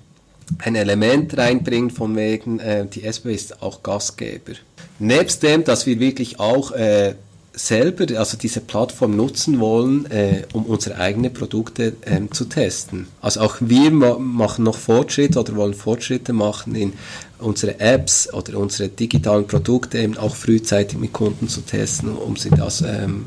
[0.60, 4.52] ein Element reinbringen von wegen, äh, die SBB ist auch Gastgeber.
[5.00, 7.16] Nebst dem, dass wir wirklich auch äh,
[7.56, 13.08] selber, also diese Plattform nutzen wollen, äh, um unsere eigenen Produkte ähm, zu testen.
[13.20, 16.92] Also auch wir ma machen noch Fortschritte oder wollen Fortschritte machen in
[17.38, 22.50] unsere Apps oder unsere digitalen Produkte eben auch frühzeitig mit Kunden zu testen, um sie
[22.50, 23.24] das ähm,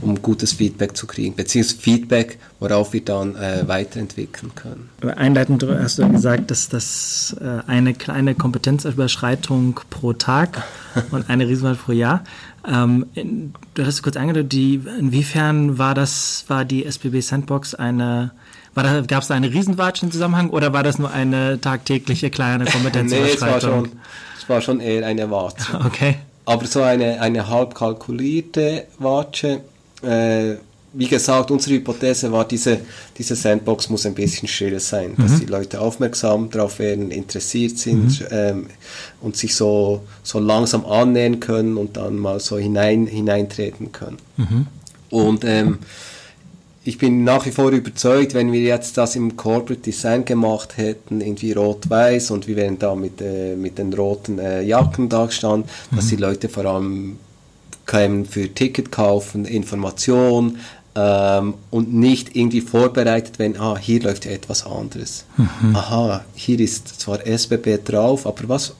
[0.00, 4.90] um gutes Feedback zu kriegen, beziehungsweise Feedback, worauf wir dann äh, weiterentwickeln können.
[5.16, 10.62] Einleitend hast du gesagt, dass das äh, eine kleine Kompetenzüberschreitung pro Tag
[11.10, 12.24] und eine Riesenwahl pro Jahr.
[12.66, 18.32] Ähm, in, du hast kurz angedeutet, die, inwiefern war das, war die SBB Sandbox eine
[19.08, 23.30] gab es da eine Riesenwatsch im Zusammenhang oder war das nur eine tagtägliche kleine Kompetenzüberschreitung?
[23.32, 23.92] nee, es war schon,
[24.38, 25.80] es war schon eher eine Watsche.
[25.86, 26.16] Okay.
[26.44, 29.60] Aber so eine, eine halb kalkulierte Watsche,
[30.02, 30.56] äh,
[30.94, 32.80] wie gesagt, unsere Hypothese war, diese,
[33.16, 35.22] diese Sandbox muss ein bisschen schneller sein, mhm.
[35.22, 38.26] dass die Leute aufmerksam darauf werden, interessiert sind mhm.
[38.30, 38.66] ähm,
[39.20, 44.16] und sich so, so langsam annähern können und dann mal so hinein, hineintreten können.
[44.36, 44.66] Mhm.
[45.10, 45.78] Und ähm,
[46.84, 51.20] ich bin nach wie vor überzeugt, wenn wir jetzt das im Corporate Design gemacht hätten,
[51.20, 55.68] irgendwie rot-weiß und wir wären da mit, äh, mit den roten äh, Jacken da gestanden,
[55.94, 56.08] dass mhm.
[56.08, 57.18] die Leute vor allem
[57.88, 60.58] kämen für Ticket kaufen, Information
[60.94, 65.24] ähm, und nicht irgendwie vorbereitet, wenn, ah, hier läuft ja etwas anderes.
[65.36, 65.74] Mhm.
[65.74, 68.74] Aha, hier ist zwar SBB drauf, aber was,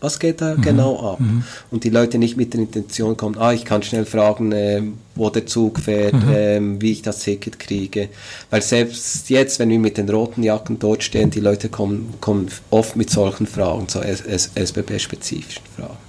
[0.00, 0.62] was geht da mhm.
[0.62, 1.20] genau ab?
[1.20, 1.42] Mhm.
[1.70, 4.82] Und die Leute nicht mit der Intention kommen, ah, ich kann schnell fragen, äh,
[5.14, 8.08] wo der Zug fährt, äh, wie ich das Ticket kriege.
[8.50, 12.48] Weil selbst jetzt, wenn wir mit den roten Jacken dort stehen, die Leute kommen, kommen
[12.70, 16.03] oft mit solchen Fragen, so SBB-spezifischen Fragen.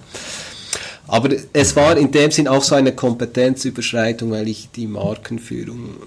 [1.08, 5.98] Aber es war in dem Sinn auch so eine Kompetenzüberschreitung, weil ich die Markenführung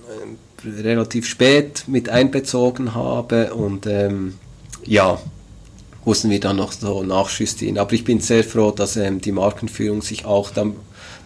[0.65, 4.35] äh, relativ spät mit einbezogen habe und ähm,
[4.85, 5.21] ja,
[6.05, 7.79] mussten wir dann noch so nachjustieren.
[7.79, 10.75] Aber ich bin sehr froh, dass ähm, die Markenführung sich auch dann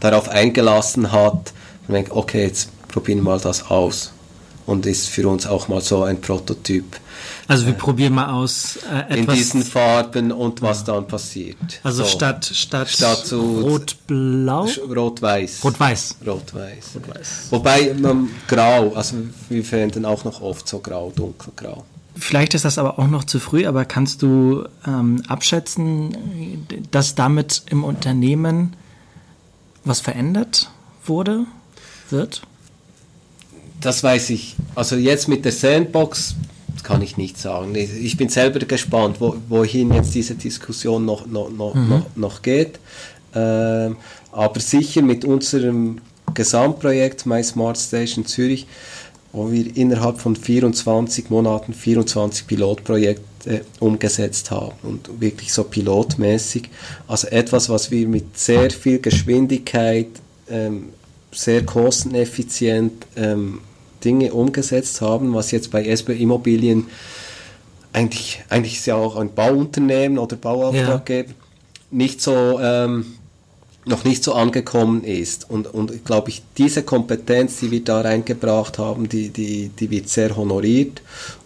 [0.00, 1.52] darauf eingelassen hat.
[1.86, 4.12] Und denke, okay, jetzt probieren wir mal das aus.
[4.66, 6.84] Und ist für uns auch mal so ein Prototyp
[7.48, 10.94] also wir probieren mal aus äh, in diesen Farben und was ja.
[10.94, 11.56] dann passiert.
[11.82, 12.08] Also so.
[12.08, 16.94] statt statt, statt so rot-blau, rot-weiß, rot-weiß, rot-weiß.
[16.94, 19.16] Rot Wobei man grau, also
[19.48, 21.84] wir verwenden auch noch oft so grau, dunkelgrau.
[22.14, 27.62] Vielleicht ist das aber auch noch zu früh, aber kannst du ähm, abschätzen, dass damit
[27.66, 28.74] im Unternehmen
[29.84, 30.70] was verändert
[31.04, 31.46] wurde,
[32.10, 32.42] wird?
[33.82, 34.56] Das weiß ich.
[34.74, 36.36] Also jetzt mit der Sandbox
[36.82, 37.74] kann ich nicht sagen.
[37.74, 41.88] Ich bin selber gespannt, wo, wohin jetzt diese Diskussion noch, noch, noch, mhm.
[41.88, 42.78] noch, noch geht.
[43.34, 43.96] Ähm,
[44.30, 45.98] aber sicher mit unserem
[46.34, 48.66] Gesamtprojekt My Smart Station Zürich,
[49.32, 56.70] wo wir innerhalb von 24 Monaten 24 Pilotprojekte umgesetzt haben und wirklich so pilotmäßig.
[57.08, 60.08] Also etwas, was wir mit sehr viel Geschwindigkeit,
[60.48, 60.90] ähm,
[61.32, 63.60] sehr kosteneffizient ähm,
[64.04, 66.86] Dinge umgesetzt haben, was jetzt bei SB Immobilien
[67.92, 71.34] eigentlich, eigentlich ist ja auch ein Bauunternehmen oder Bauauftraggeber ja.
[71.90, 73.04] nicht so ähm,
[73.84, 75.50] noch nicht so angekommen ist.
[75.50, 80.08] Und, und glaube ich, diese Kompetenz, die wir da reingebracht haben, die, die, die wird
[80.08, 81.02] sehr honoriert.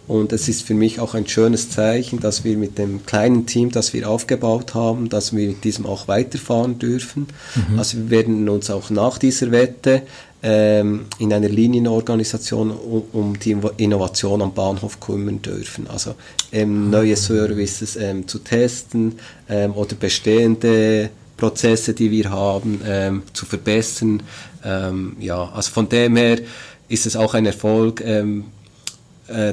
[0.07, 3.71] Und es ist für mich auch ein schönes Zeichen, dass wir mit dem kleinen Team,
[3.71, 7.27] das wir aufgebaut haben, dass wir mit diesem auch weiterfahren dürfen.
[7.55, 7.79] Mhm.
[7.79, 10.03] Also wir werden uns auch nach dieser Wette
[10.49, 15.87] ähm, in einer Linienorganisation um, um, die Innovation am Bahnhof kümmern dürfen.
[15.87, 16.15] Also
[16.53, 23.45] ähm, neue Services ähm, zu testen ähm, oder bestehende Prozesse, die wir haben, ähm, zu
[23.45, 24.23] verbessern.
[24.63, 26.39] Ähm, ja, also von dem her
[26.87, 28.23] ist es auch ein Erfolg, äh,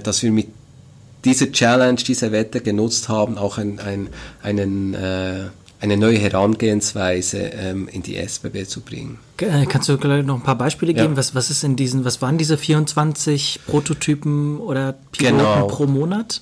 [0.01, 0.47] dass wir mit
[1.25, 4.11] dieser Challenge, dieser Wette genutzt haben, auch ein, ein,
[4.45, 5.47] einen, äh,
[5.81, 9.19] eine neue Herangehensweise ähm, in die SBB zu bringen.
[9.39, 11.03] Äh, kannst du gleich noch ein paar Beispiele ja.
[11.03, 11.17] geben?
[11.17, 15.67] Was, was ist in diesen, was waren diese 24 Prototypen oder Piloten genau.
[15.67, 16.41] pro Monat?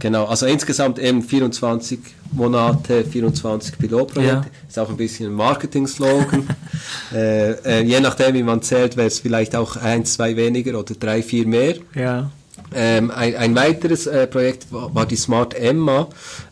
[0.00, 1.98] Genau, also insgesamt eben 24
[2.30, 4.46] Monate, 24 Pilotprojekte.
[4.46, 4.68] Ja.
[4.68, 6.48] Ist auch ein bisschen ein Marketing-Slogan.
[7.12, 10.94] äh, äh, je nachdem, wie man zählt, wäre es vielleicht auch ein, zwei weniger oder
[10.94, 11.74] drei, vier mehr.
[11.94, 12.30] Ja.
[12.74, 16.08] Ähm, ein, ein, weiteres äh, Projekt war, war, die Smart Emma.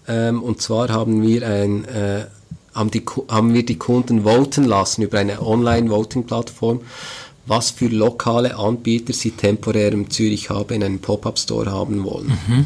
[0.09, 2.26] Ähm, und zwar haben wir ein äh,
[2.76, 6.83] haben, die, haben wir die Kunden voten lassen über eine Online-Voting-Plattform
[7.46, 12.32] was für lokale Anbieter sie temporär im Zürich Hub in einem Pop-Up-Store haben wollen.
[12.48, 12.64] Mhm.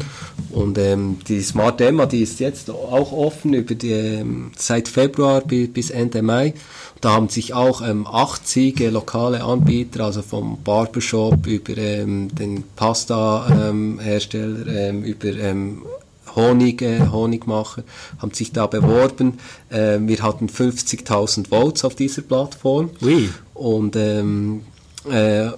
[0.49, 5.41] Und ähm, die Smart Emma, die ist jetzt auch offen über die, ähm, seit Februar
[5.41, 6.53] bis, bis Ende Mai.
[6.99, 14.67] Da haben sich auch ähm, 80 lokale Anbieter, also vom Barbershop über ähm, den Pasta-Hersteller,
[14.67, 15.83] ähm, über ähm,
[16.35, 17.83] Honig, äh, Honigmacher,
[18.19, 19.39] haben sich da beworben.
[19.69, 22.91] Äh, wir hatten 50.000 Votes auf dieser Plattform.
[23.01, 23.29] Oui.
[23.53, 24.61] Und ähm,
[25.09, 25.49] äh,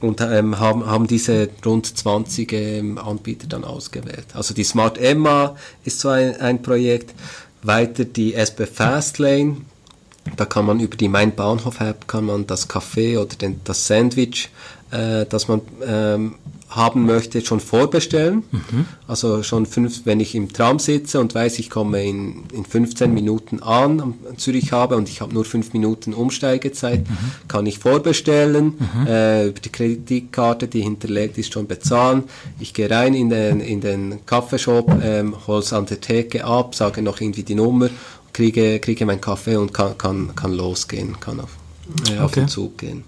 [0.00, 4.26] und ähm, haben, haben diese rund 20 ähm, Anbieter dann ausgewählt.
[4.34, 7.14] Also die Smart Emma ist so ein, ein Projekt,
[7.62, 9.58] weiter die SB Fastlane,
[10.36, 13.86] da kann man über die Mein Bahnhof App kann man das Kaffee oder den, das
[13.86, 14.50] Sandwich,
[14.90, 16.34] äh, das man ähm,
[16.76, 18.44] haben möchte, schon vorbestellen.
[18.50, 18.86] Mhm.
[19.06, 23.12] Also schon fünf, wenn ich im Tram sitze und weiß, ich komme in, in 15
[23.12, 27.16] Minuten an am Zürich habe und ich habe nur fünf Minuten Umsteigezeit, mhm.
[27.48, 29.06] kann ich vorbestellen, mhm.
[29.06, 32.24] äh, über die Kreditkarte, die hinterlegt ist, schon bezahlen.
[32.58, 36.74] Ich gehe rein in den, in den Kaffeeshop, ähm, hole es an der Theke ab,
[36.74, 37.90] sage noch irgendwie die Nummer,
[38.32, 41.50] kriege, kriege meinen Kaffee und kann, kann, kann losgehen, kann auf,
[42.10, 43.04] äh, auf den Zug gehen.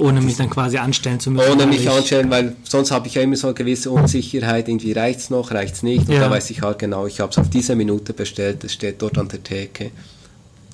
[0.00, 1.50] Ohne mich dann quasi anstellen zu müssen.
[1.52, 5.20] Ohne mich anstellen, weil sonst habe ich ja immer so eine gewisse Unsicherheit, irgendwie reicht
[5.20, 6.08] es noch, reicht es nicht.
[6.08, 6.20] Und ja.
[6.20, 9.18] da weiß ich halt genau, ich habe es auf diese Minute bestellt, es steht dort
[9.18, 9.90] an der Theke,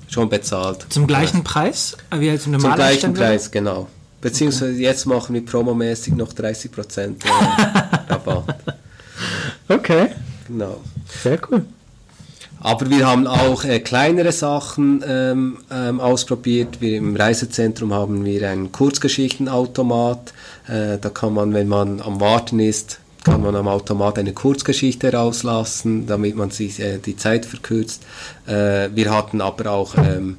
[0.07, 0.85] schon bezahlt.
[0.89, 1.43] Zum gleichen ja.
[1.43, 1.97] Preis?
[2.15, 3.13] Wie als Zum gleichen?
[3.13, 3.87] Preis, genau.
[4.21, 4.81] Beziehungsweise okay.
[4.81, 7.29] jetzt machen wir promomäßig noch 30% äh,
[8.09, 8.55] Rabatt.
[9.67, 10.07] Okay.
[10.47, 10.81] Genau.
[11.21, 11.65] Sehr cool.
[12.59, 16.81] Aber wir haben auch äh, kleinere Sachen ähm, ähm, ausprobiert.
[16.81, 20.33] Wir Im Reisezentrum haben wir einen Kurzgeschichtenautomat.
[20.67, 25.11] Äh, da kann man, wenn man am Warten ist, kann man am Automat eine Kurzgeschichte
[25.11, 28.03] rauslassen, damit man sich äh, die Zeit verkürzt.
[28.47, 30.37] Äh, wir hatten aber auch ähm,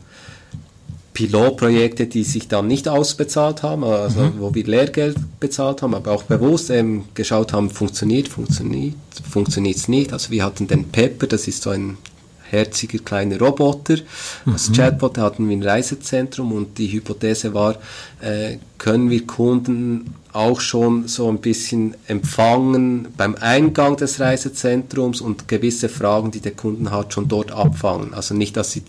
[1.18, 4.34] Pilotprojekte, die sich dann nicht ausbezahlt haben, also mhm.
[4.38, 8.94] wo wir Lehrgeld bezahlt haben, aber auch bewusst ähm, geschaut haben, funktioniert, funktioniert,
[9.28, 10.12] funktioniert es nicht.
[10.12, 11.98] Also wir hatten den Pepper, das ist so ein
[12.48, 13.96] herziger kleiner Roboter.
[14.44, 14.52] Mhm.
[14.52, 17.74] Als Chatbot hatten wir ein Reisezentrum und die Hypothese war,
[18.20, 25.48] äh, können wir Kunden auch schon so ein bisschen empfangen beim Eingang des Reisezentrums und
[25.48, 28.14] gewisse Fragen, die der Kunden hat, schon dort abfangen.
[28.14, 28.84] Also nicht, dass sie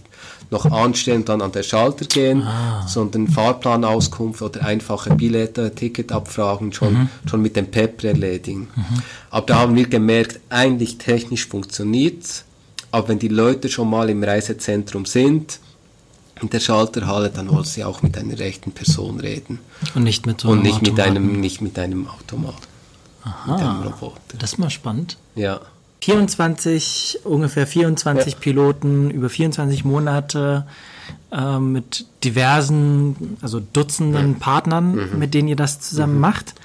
[0.52, 2.88] noch anstehen und dann an der Schalter gehen, ah.
[2.88, 7.10] sondern Fahrplanauskunft oder einfache Billette, Ticketabfragen schon, mhm.
[7.30, 8.68] schon mit dem Pepper erledigen.
[8.76, 9.04] Mhm.
[9.30, 12.46] Aber da haben wir gemerkt, eigentlich technisch funktioniert
[12.92, 15.60] aber wenn die Leute schon mal im Reisezentrum sind,
[16.42, 19.60] in der Schalterhalle, dann wollen sie auch mit einer rechten Person reden.
[19.94, 22.56] Und nicht mit so einem Und nicht mit einem, nicht mit einem Automat.
[23.24, 23.52] Aha.
[23.52, 24.38] Mit einem Roboter.
[24.40, 25.18] Das ist mal spannend.
[25.36, 25.60] Ja.
[26.02, 28.40] 24, ungefähr 24 ja.
[28.40, 30.66] Piloten über 24 Monate
[31.32, 34.40] äh, mit diversen, also Dutzenden ja.
[34.40, 35.20] Partnern, mhm.
[35.20, 36.22] mit denen ihr das zusammen mhm.
[36.22, 36.56] macht.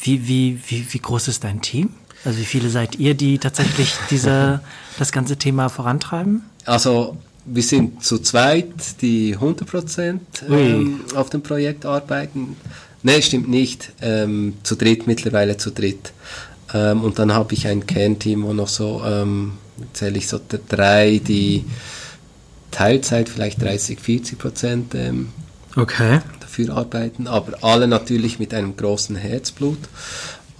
[0.00, 1.90] Wie, wie, wie, wie groß ist dein Team?
[2.24, 4.60] Also wie viele seid ihr, die tatsächlich diese,
[4.98, 6.42] das ganze Thema vorantreiben?
[6.64, 12.56] Also wir sind zu zweit, die 100% ähm, auf dem Projekt arbeiten.
[13.02, 13.92] Ne, stimmt nicht.
[14.00, 16.12] Ähm, zu dritt, mittlerweile zu dritt.
[16.74, 19.52] Ähm, und dann habe ich ein Kernteam, wo noch so, ähm,
[19.92, 21.64] zähle ich so drei, die
[22.70, 25.28] Teilzeit, vielleicht 30, 40 Prozent ähm,
[25.76, 26.20] okay.
[26.40, 29.78] dafür arbeiten, aber alle natürlich mit einem großen Herzblut.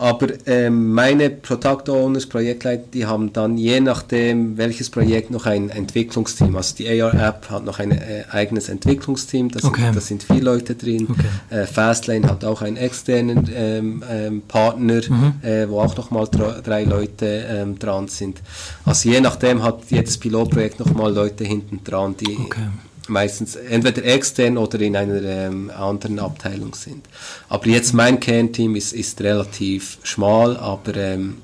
[0.02, 5.70] Aber ähm, meine Product Owners, Projektleiter, die haben dann je nachdem, welches Projekt noch ein
[5.70, 6.56] Entwicklungsteam.
[6.56, 9.92] Also die AR-App hat noch ein äh, eigenes Entwicklungsteam, da okay.
[9.92, 11.06] sind, sind vier Leute drin.
[11.08, 11.60] Okay.
[11.60, 15.34] Äh, Fastlane hat auch einen externen ähm, ähm, Partner, mhm.
[15.40, 18.42] äh, wo auch nochmal drei Leute ähm, dran sind.
[18.84, 22.62] Also je nachdem hat jedes Pilotprojekt nochmal Leute hinten dran, die, okay.
[23.08, 27.06] Meistens entweder extern oder in einer ähm, anderen Abteilung sind.
[27.48, 31.38] Aber jetzt mein Kernteam ist, ist relativ schmal, aber ähm,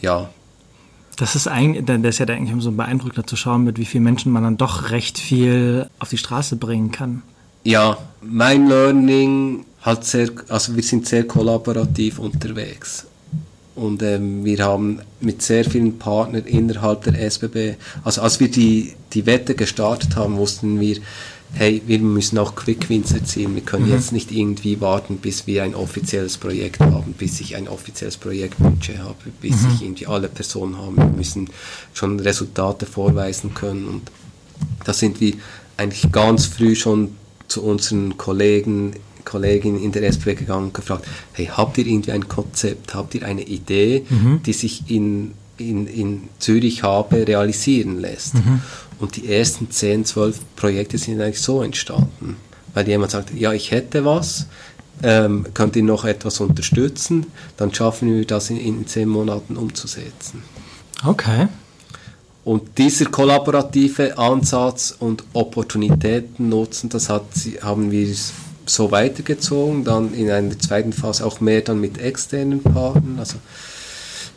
[0.00, 0.28] ja.
[1.16, 4.32] Das ist eigentlich, das ist ja eigentlich so beeindruckender zu schauen, mit wie vielen Menschen
[4.32, 7.22] man dann doch recht viel auf die Straße bringen kann.
[7.64, 13.06] Ja, mein Learning halt sehr, also wir sind sehr kollaborativ unterwegs.
[13.76, 18.94] Und ähm, wir haben mit sehr vielen Partnern innerhalb der SBB, also als wir die,
[19.12, 20.96] die Wette gestartet haben, wussten wir,
[21.52, 23.54] hey, wir müssen auch Quick Wins erzielen.
[23.54, 23.92] Wir können mhm.
[23.92, 28.98] jetzt nicht irgendwie warten, bis wir ein offizielles Projekt haben, bis ich ein offizielles Projektbudget
[28.98, 29.68] habe, bis mhm.
[29.74, 30.96] ich irgendwie alle Personen haben.
[30.96, 31.48] Wir müssen
[31.92, 33.86] schon Resultate vorweisen können.
[33.86, 34.10] Und
[34.84, 35.34] da sind wir
[35.76, 37.14] eigentlich ganz früh schon
[37.46, 38.94] zu unseren Kollegen
[39.26, 43.26] Kollegin in der SPW gegangen und gefragt, hey, habt ihr irgendwie ein Konzept, habt ihr
[43.26, 44.40] eine Idee, mhm.
[44.44, 48.34] die sich in, in, in Zürich habe realisieren lässt?
[48.34, 48.62] Mhm.
[48.98, 52.36] Und die ersten 10, 12 Projekte sind eigentlich so entstanden,
[52.72, 54.46] weil jemand sagt, ja, ich hätte was,
[55.02, 57.26] ähm, könnt ihr noch etwas unterstützen,
[57.58, 60.42] dann schaffen wir das in, in 10 Monaten umzusetzen.
[61.04, 61.48] Okay.
[62.46, 67.24] Und dieser kollaborative Ansatz und Opportunitäten nutzen, das hat,
[67.60, 68.06] haben wir
[68.66, 73.36] so weitergezogen, dann in einer zweiten Phase auch mehr dann mit externen Partnern, also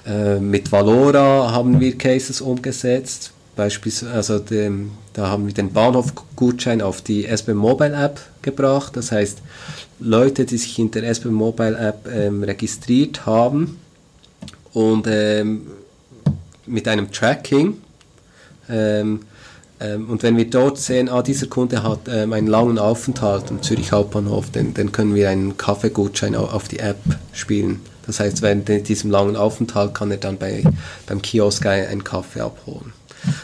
[0.05, 6.81] äh, mit Valora haben wir Cases umgesetzt, beispielsweise, also dem, da haben wir den Bahnhofgutschein
[6.81, 9.39] auf die SB Mobile App gebracht, das heißt,
[9.99, 13.79] Leute, die sich in der SB Mobile App ähm, registriert haben
[14.73, 15.67] und ähm,
[16.65, 17.77] mit einem Tracking
[18.69, 19.21] ähm,
[19.79, 23.61] ähm, und wenn wir dort sehen, ah, dieser Kunde hat ähm, einen langen Aufenthalt am
[23.61, 26.99] Zürich Hauptbahnhof, dann, dann können wir einen Kaffeegutschein auf die App
[27.33, 27.81] spielen.
[28.05, 30.63] Das heißt, während diesem langen Aufenthalt kann er dann bei,
[31.05, 32.93] beim Kiosk einen Kaffee abholen.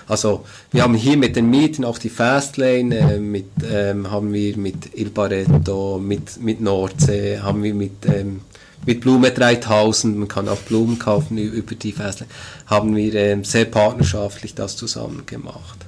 [0.08, 4.58] Also wir haben hier mit den Mieten auch die Fastlane, äh, mit, ähm, haben wir
[4.58, 8.41] mit Il Barretto, mit, mit Nordsee, haben wir mit, ähm,
[8.86, 12.30] mit Blume 3000, man kann auch Blumen kaufen über die Fastlane,
[12.65, 15.86] haben wir ähm, sehr partnerschaftlich das zusammen gemacht.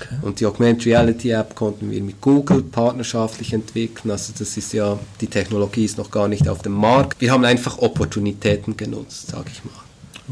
[0.00, 0.16] Okay.
[0.22, 4.10] Und die Augmented Reality App konnten wir mit Google partnerschaftlich entwickeln.
[4.10, 7.20] Also das ist ja, die Technologie ist noch gar nicht auf dem Markt.
[7.20, 9.72] Wir haben einfach Opportunitäten genutzt, sage ich mal.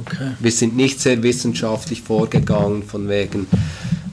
[0.01, 0.33] Okay.
[0.41, 3.47] Wir sind nicht sehr wissenschaftlich vorgegangen von wegen,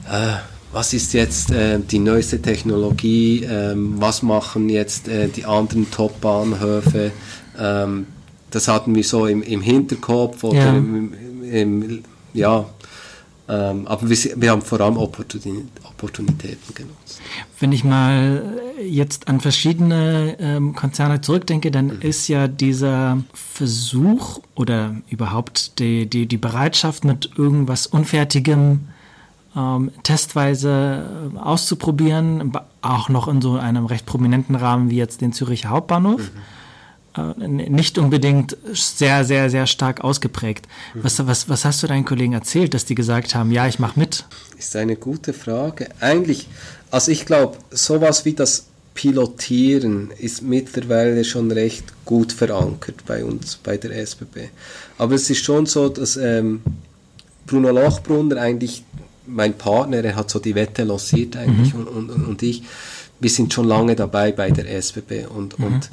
[0.08, 0.34] äh,
[0.72, 7.12] was ist jetzt äh, die neueste Technologie, äh, was machen jetzt äh, die anderen Top-Bahnhöfe.
[7.58, 8.06] Ähm,
[8.50, 10.76] das hatten wir so im, im Hinterkopf oder ja.
[10.76, 12.02] Im, im,
[12.34, 12.66] ja,
[13.48, 17.20] ähm, aber wir, wir, haben vor allem Opportunitäten genutzt.
[17.58, 22.02] Wenn ich mal jetzt an verschiedene ähm, Konzerne zurückdenke, dann mhm.
[22.02, 28.88] ist ja dieser Versuch oder überhaupt die, die, die Bereitschaft, mit irgendwas Unfertigem
[29.56, 35.32] ähm, testweise äh, auszuprobieren, auch noch in so einem recht prominenten Rahmen wie jetzt den
[35.32, 36.20] Züricher Hauptbahnhof.
[36.20, 36.40] Mhm
[37.36, 40.66] nicht unbedingt sehr, sehr, sehr stark ausgeprägt.
[40.94, 43.98] Was, was, was hast du deinen Kollegen erzählt, dass die gesagt haben, ja, ich mache
[43.98, 44.24] mit?
[44.58, 45.88] Ist eine gute Frage.
[46.00, 46.48] Eigentlich,
[46.90, 53.56] also ich glaube, sowas wie das Pilotieren ist mittlerweile schon recht gut verankert bei uns,
[53.56, 54.48] bei der SBB.
[54.98, 56.60] Aber es ist schon so, dass ähm,
[57.46, 58.84] Bruno Lochbrunner eigentlich,
[59.26, 61.86] mein Partner, er hat so die Wette lanciert eigentlich mhm.
[61.86, 62.62] und, und, und ich,
[63.20, 65.64] wir sind schon lange dabei bei der SBB und, mhm.
[65.64, 65.90] und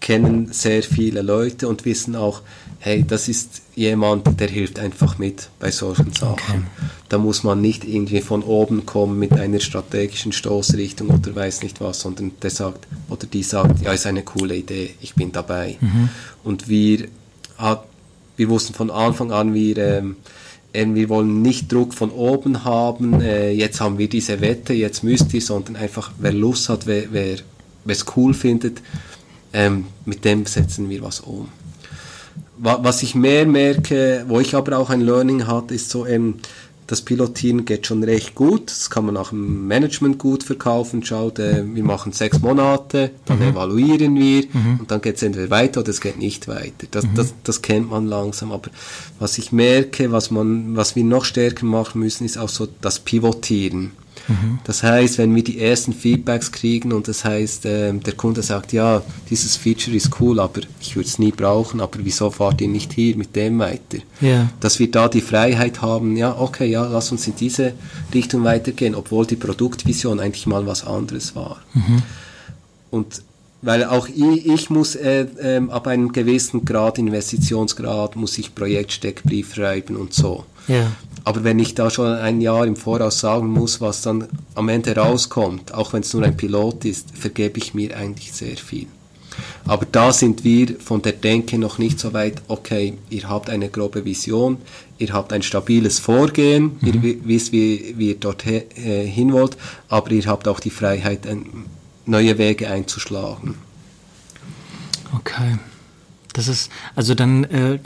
[0.00, 2.40] kennen sehr viele Leute und wissen auch,
[2.78, 6.32] hey, das ist jemand, der hilft einfach mit bei solchen Sachen.
[6.32, 6.62] Okay.
[7.10, 11.80] Da muss man nicht irgendwie von oben kommen mit einer strategischen Stoßrichtung oder weiß nicht
[11.80, 15.76] was, sondern der sagt oder die sagt, ja, ist eine coole Idee, ich bin dabei.
[15.80, 16.08] Mhm.
[16.42, 17.06] Und wir,
[17.58, 17.84] hat,
[18.36, 20.16] wir wussten von Anfang an, wir, ähm,
[20.72, 25.34] wir wollen nicht Druck von oben haben, äh, jetzt haben wir diese Wette, jetzt müsst
[25.34, 27.36] ihr, sondern einfach, wer Lust hat, wer
[27.86, 28.80] es cool findet,
[29.52, 31.48] ähm, mit dem setzen wir was um.
[32.62, 36.40] Was ich mehr merke, wo ich aber auch ein Learning hatte, ist so eben,
[36.90, 38.68] das Pilotieren geht schon recht gut.
[38.68, 41.04] Das kann man auch im Management gut verkaufen.
[41.04, 43.50] Schaut, äh, wir machen sechs Monate, dann mhm.
[43.50, 44.80] evaluieren wir mhm.
[44.80, 46.88] und dann geht es entweder weiter oder es geht nicht weiter.
[46.90, 47.14] Das, mhm.
[47.14, 48.50] das, das kennt man langsam.
[48.50, 48.70] Aber
[49.20, 52.98] was ich merke, was, man, was wir noch stärker machen müssen, ist auch so das
[52.98, 53.92] Pivotieren.
[54.64, 58.72] Das heißt, wenn wir die ersten Feedbacks kriegen und das heißt, äh, der Kunde sagt,
[58.72, 62.68] ja, dieses Feature ist cool, aber ich würde es nie brauchen, aber wieso fahrt ihr
[62.68, 63.98] nicht hier mit dem weiter?
[64.22, 64.50] Yeah.
[64.60, 67.72] Dass wir da die Freiheit haben, ja, okay, ja, lass uns in diese
[68.14, 71.60] Richtung weitergehen, obwohl die Produktvision eigentlich mal was anderes war.
[71.74, 72.02] Mhm.
[72.90, 73.22] Und
[73.62, 79.54] weil auch ich, ich muss äh, äh, ab einem gewissen Grad, Investitionsgrad, muss ich Projektsteckbrief
[79.54, 80.44] schreiben und so.
[80.66, 80.92] Ja.
[81.24, 84.96] Aber wenn ich da schon ein Jahr im Voraus sagen muss, was dann am Ende
[84.96, 88.86] rauskommt, auch wenn es nur ein Pilot ist, vergebe ich mir eigentlich sehr viel.
[89.66, 93.68] Aber da sind wir von der Denke noch nicht so weit, okay, ihr habt eine
[93.68, 94.58] grobe Vision,
[94.98, 97.02] ihr habt ein stabiles Vorgehen, mhm.
[97.02, 99.56] ihr wisst, wie, wie ihr dort äh, hin wollt,
[99.88, 101.26] aber ihr habt auch die Freiheit,
[102.06, 103.54] neue Wege einzuschlagen.
[105.14, 105.58] Okay.
[106.32, 107.78] Das ist, also dann äh,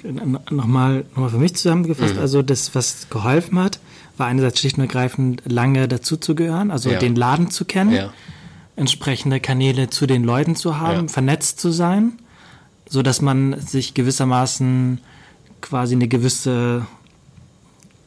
[0.50, 2.20] nochmal noch mal für mich zusammengefasst, mhm.
[2.20, 3.80] also das, was geholfen hat,
[4.16, 6.98] war einerseits schlicht und ergreifend lange dazuzugehören, also ja.
[6.98, 8.12] den Laden zu kennen, ja.
[8.76, 11.08] entsprechende Kanäle zu den Leuten zu haben, ja.
[11.08, 12.12] vernetzt zu sein,
[12.88, 15.00] so dass man sich gewissermaßen
[15.60, 16.86] quasi eine gewisse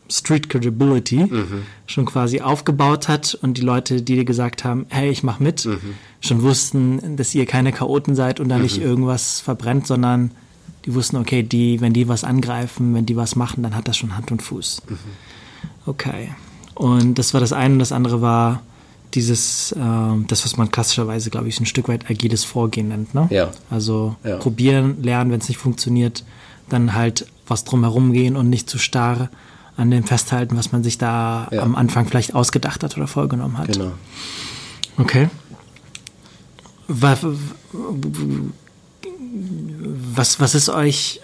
[0.10, 1.64] Street Credibility mhm.
[1.86, 5.66] schon quasi aufgebaut hat und die Leute, die dir gesagt haben, hey, ich mach mit,
[5.66, 5.95] mhm.
[6.22, 8.64] schon wussten, dass ihr keine Chaoten seid und da mhm.
[8.64, 10.32] nicht irgendwas verbrennt, sondern
[10.86, 13.97] die wussten, okay, die, wenn die was angreifen, wenn die was machen, dann hat das
[13.97, 14.84] schon Hand und Fuß.
[14.88, 14.97] Mhm.
[15.86, 16.30] Okay.
[16.76, 18.62] Und das war das eine und das andere war
[19.14, 19.80] dieses, äh,
[20.28, 23.14] das, was man klassischerweise, glaube ich, ein Stück weit agiles Vorgehen nennt.
[23.14, 23.28] Ne?
[23.32, 23.51] Ja.
[23.70, 24.38] Also ja.
[24.38, 26.24] probieren, lernen, wenn es nicht funktioniert,
[26.70, 29.30] dann halt was drumherum gehen und nicht zu starr
[29.78, 31.61] an dem festhalten, was man sich da ja.
[31.61, 33.67] am Anfang vielleicht ausgedacht hat oder vorgenommen hat.
[33.67, 33.91] Genau.
[34.97, 35.30] Okay.
[36.88, 37.19] Was,
[40.39, 41.21] was, ist euch,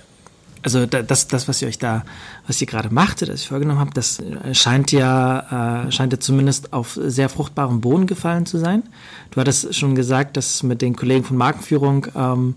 [0.61, 2.03] also das, das, was ihr euch da,
[2.45, 6.73] was ihr gerade macht, das ich vorgenommen habt, das scheint ja, äh, scheint ja zumindest
[6.73, 8.83] auf sehr fruchtbarem Boden gefallen zu sein.
[9.31, 12.55] Du hattest schon gesagt, dass mit den Kollegen von Markenführung ähm,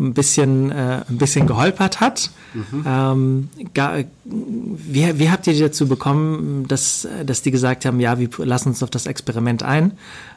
[0.00, 2.30] ein bisschen, äh, ein bisschen geholpert hat.
[2.54, 2.84] Mhm.
[2.86, 8.18] Ähm, gar, wie, wie habt ihr die dazu bekommen, dass, dass die gesagt haben, ja,
[8.18, 9.92] wir lassen uns auf das Experiment ein?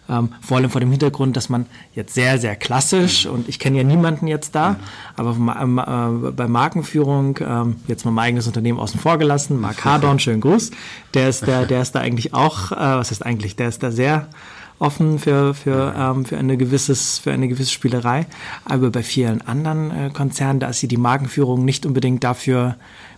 [0.10, 3.32] Ähm, vor allem vor dem Hintergrund, dass man jetzt sehr, sehr klassisch, mhm.
[3.32, 4.78] und ich kenne ja niemanden jetzt da, mhm.
[5.16, 10.20] aber äh, bei Markenführung, äh, jetzt mal mein eigenes Unternehmen außen vor gelassen, Mark Hardon,
[10.20, 10.72] schönen Gruß,
[11.14, 13.92] der ist, der, der ist da eigentlich auch, äh, was ist eigentlich, der ist da
[13.92, 14.28] sehr
[14.82, 18.26] offen für, für, ähm, für, eine gewisses, für eine gewisse Spielerei.
[18.66, 22.76] Aber bei vielen anderen äh, Konzernen, da ist sie die Markenführung nicht unbedingt dafür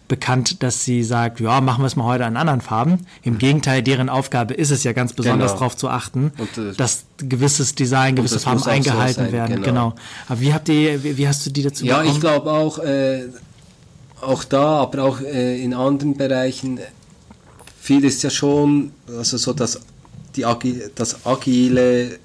[0.09, 3.05] bekannt, dass sie sagt, ja, machen wir es mal heute in anderen Farben.
[3.23, 5.59] Im Gegenteil, deren Aufgabe ist es ja ganz besonders genau.
[5.59, 9.63] darauf zu achten, und, äh, dass gewisses Design, gewisse Farben eingehalten so werden.
[9.63, 9.65] Genau.
[9.65, 9.95] genau.
[10.27, 12.13] Aber wie habt ihr, wie, wie, hast du die dazu Ja, bekommen?
[12.13, 13.23] ich glaube auch, äh,
[14.19, 16.79] auch da, aber auch äh, in anderen Bereichen,
[17.79, 19.79] viel ist ja schon, also so das
[20.35, 22.19] die Agi das Agile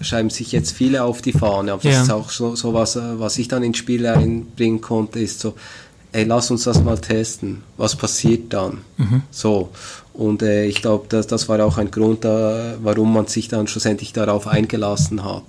[0.00, 1.92] schreiben sich jetzt viele auf die Fahne, aber ja.
[1.92, 5.54] das ist auch so, so was, was ich dann ins Spiel einbringen konnte, ist so,
[6.12, 8.78] ey, lass uns das mal testen, was passiert dann?
[8.96, 9.22] Mhm.
[9.30, 9.70] So.
[10.12, 13.66] Und äh, ich glaube, das, das war auch ein Grund, äh, warum man sich dann
[13.66, 15.44] schlussendlich darauf eingelassen hat.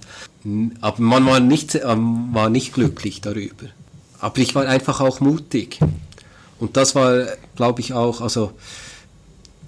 [0.82, 3.66] Aber man war nicht, äh, war nicht glücklich darüber.
[4.20, 5.80] Aber ich war einfach auch mutig.
[6.60, 7.26] Und das war,
[7.56, 8.52] glaube ich, auch, also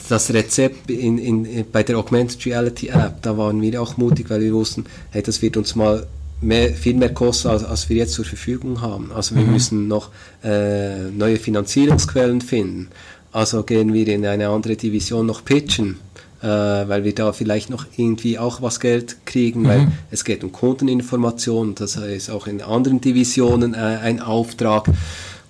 [0.10, 4.42] das Rezept in, in, bei der Augmented Reality App, da waren wir auch mutig, weil
[4.42, 6.06] wir wussten, hey, das wird uns mal
[6.42, 9.12] mehr, viel mehr kosten, als, als wir jetzt zur Verfügung haben.
[9.14, 9.54] Also wir mhm.
[9.54, 10.10] müssen noch
[10.44, 12.90] äh, neue Finanzierungsquellen finden.
[13.32, 15.98] Also gehen wir in eine andere Division noch pitchen,
[16.42, 19.68] äh, weil wir da vielleicht noch irgendwie auch was Geld kriegen, mhm.
[19.68, 24.90] weil es geht um Kundeninformation, das ist auch in anderen Divisionen äh, ein Auftrag.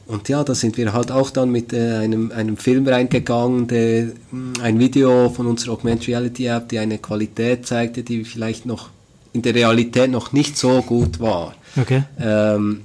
[0.07, 4.11] Und ja, da sind wir halt auch dann mit äh, einem, einem Film reingegangen, der,
[4.31, 8.89] mm, ein Video von unserer Augmented Reality App, die eine Qualität zeigte, die vielleicht noch
[9.33, 11.55] in der Realität noch nicht so gut war.
[11.75, 12.03] Okay.
[12.19, 12.81] Ähm,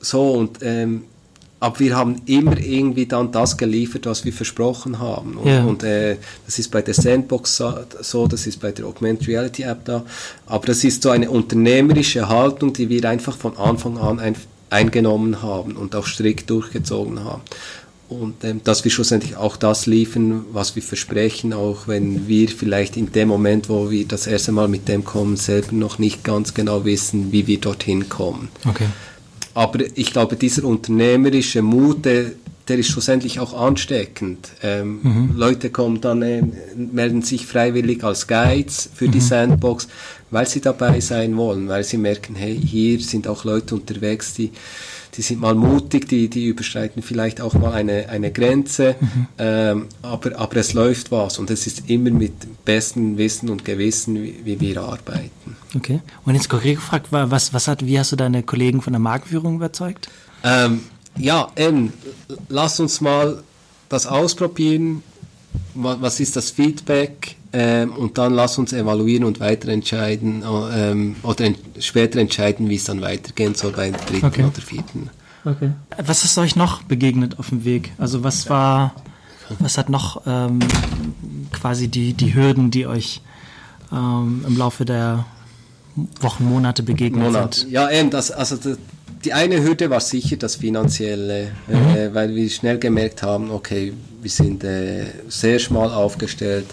[0.00, 1.04] so und ähm,
[1.64, 5.38] aber wir haben immer irgendwie dann das geliefert, was wir versprochen haben.
[5.38, 5.64] Und, yeah.
[5.64, 7.62] und äh, das ist bei der Sandbox
[8.02, 10.04] so, das ist bei der Augmented Reality App da.
[10.44, 14.36] Aber das ist so eine unternehmerische Haltung, die wir einfach von Anfang an ein,
[14.70, 17.42] eingenommen haben und auch strikt durchgezogen haben.
[18.08, 22.96] Und ähm, dass wir schlussendlich auch das liefern, was wir versprechen, auch wenn wir vielleicht
[22.96, 26.54] in dem Moment, wo wir das erste Mal mit dem kommen, selber noch nicht ganz
[26.54, 28.48] genau wissen, wie wir dorthin kommen.
[28.68, 28.86] Okay.
[29.54, 32.32] Aber ich glaube, dieser unternehmerische Mut, der,
[32.68, 34.50] der ist schlussendlich auch ansteckend.
[34.62, 35.32] Ähm, mhm.
[35.36, 36.42] Leute kommen dann, äh,
[36.76, 39.12] melden sich freiwillig als Guides für mhm.
[39.12, 39.88] die Sandbox,
[40.30, 44.50] weil sie dabei sein wollen, weil sie merken, hey, hier sind auch Leute unterwegs, die,
[45.14, 49.26] die sind mal mutig, die, die überschreiten vielleicht auch mal eine, eine Grenze, mhm.
[49.38, 54.22] ähm, aber, aber es läuft was und es ist immer mit bestem Wissen und Gewissen,
[54.22, 55.56] wie, wie wir arbeiten.
[55.76, 56.00] Okay.
[56.24, 59.56] Und jetzt konkret gefragt, was, was hat, wie hast du deine Kollegen von der Marktführung
[59.56, 60.08] überzeugt?
[60.42, 60.80] Ähm,
[61.16, 61.92] ja, ähm,
[62.48, 63.42] lass uns mal
[63.88, 65.02] das ausprobieren.
[65.74, 67.36] Was ist das Feedback?
[67.52, 70.42] Ähm, und dann lass uns evaluieren und weiter entscheiden
[70.72, 74.42] ähm, oder ent später entscheiden, wie es dann weitergehen soll bei der dritten okay.
[74.42, 75.10] oder vierten.
[75.44, 75.70] Okay.
[76.04, 77.92] Was ist euch noch begegnet auf dem Weg?
[77.98, 78.94] Also was war.
[79.58, 80.58] Was hat noch ähm,
[81.52, 83.20] quasi die, die Hürden, die euch
[83.92, 85.26] ähm, im Laufe der
[86.20, 87.54] Wochen, Monate begegnet Monat.
[87.54, 87.70] sind?
[87.70, 88.78] Ja, eben, das, also das,
[89.24, 92.14] die eine Hürde war sicher das Finanzielle, äh, mhm.
[92.14, 96.66] weil wir schnell gemerkt haben, okay, wir sind äh, sehr schmal aufgestellt.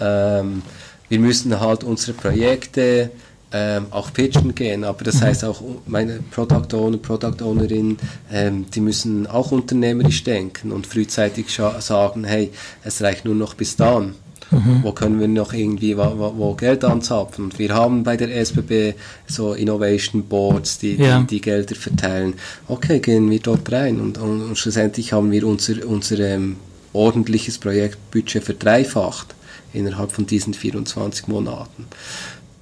[0.00, 0.62] Ähm,
[1.08, 3.10] wir müssen halt unsere Projekte
[3.52, 5.20] ähm, auch pitchen gehen, aber das mhm.
[5.20, 7.96] heißt auch meine Product Owner, Product Ownerin,
[8.32, 12.50] ähm, die müssen auch unternehmerisch denken und frühzeitig sagen, hey,
[12.84, 14.14] es reicht nur noch bis dann.
[14.50, 14.82] Mhm.
[14.82, 17.46] Wo können wir noch irgendwie wo, wo, Geld anzapfen?
[17.46, 18.94] Und wir haben bei der SBB
[19.26, 21.20] so Innovation Boards, die, ja.
[21.20, 22.34] die, die, Gelder verteilen.
[22.68, 26.56] Okay, gehen wir dort rein und, und, und schlussendlich haben wir unser, unser ähm,
[26.92, 29.34] ordentliches Projektbudget verdreifacht
[29.72, 31.86] innerhalb von diesen 24 Monaten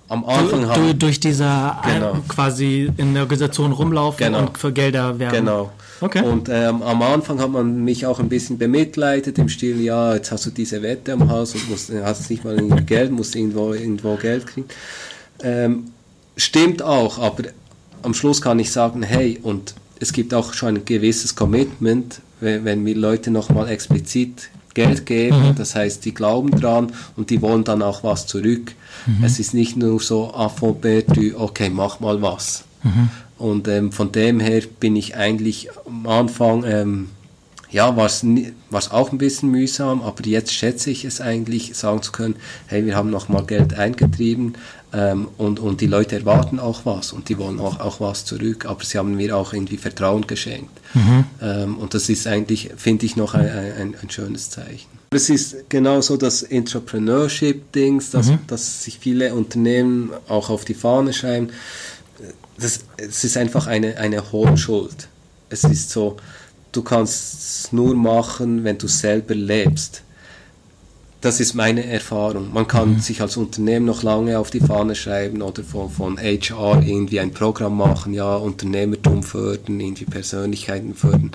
[0.09, 0.99] am Anfang du, haben.
[0.99, 2.17] durch dieser genau.
[2.29, 4.41] quasi in der Organisation rumlaufen genau.
[4.41, 5.37] und für Gelder werben.
[5.37, 5.73] Genau.
[6.01, 6.23] Okay.
[6.23, 10.33] Und ähm, am Anfang hat man mich auch ein bisschen bemitleidet im Stil, ja, jetzt
[10.33, 14.17] hast du diese Wette am Haus und musst, hast nicht mal Geld, musst irgendwo, irgendwo
[14.17, 14.67] Geld kriegen.
[15.43, 15.85] Ähm,
[16.37, 17.45] stimmt auch, aber
[18.03, 22.65] am Schluss kann ich sagen, hey, und es gibt auch schon ein gewisses Commitment, wenn,
[22.65, 25.55] wenn mir Leute nochmal explizit Geld geben, mhm.
[25.55, 28.73] das heißt, die glauben dran und die wollen dann auch was zurück.
[29.07, 29.25] Mhm.
[29.25, 32.65] Es ist nicht nur so Alphabet, okay, mach mal was.
[32.83, 33.09] Mhm.
[33.39, 37.09] Und ähm, von dem her bin ich eigentlich am Anfang, ähm,
[37.71, 42.13] ja, war es auch ein bisschen mühsam, aber jetzt schätze ich es eigentlich, sagen zu
[42.13, 42.37] können,
[42.67, 44.55] hey, wir haben nochmal Geld eingetrieben
[44.95, 48.65] ähm, und, und die Leute erwarten auch was und die wollen auch, auch was zurück,
[48.67, 50.71] aber sie haben mir auch irgendwie Vertrauen geschenkt.
[50.95, 51.25] Mhm.
[51.43, 54.87] Ähm, und das ist eigentlich, finde ich, noch ein, ein, ein schönes Zeichen.
[55.11, 58.39] Es ist genauso das Entrepreneurship-Dings, dass, mhm.
[58.47, 61.49] dass sich viele Unternehmen auch auf die Fahne schreiben.
[62.59, 65.09] Das, es ist einfach eine, eine Hohlschuld.
[65.51, 66.17] Es ist so,
[66.71, 70.03] du kannst es nur machen, wenn du selber lebst.
[71.25, 72.53] Das ist meine Erfahrung.
[72.53, 72.99] Man kann mhm.
[72.99, 77.33] sich als Unternehmen noch lange auf die Fahne schreiben oder von, von HR irgendwie ein
[77.33, 81.31] Programm machen, ja, Unternehmertum fördern, irgendwie Persönlichkeiten fördern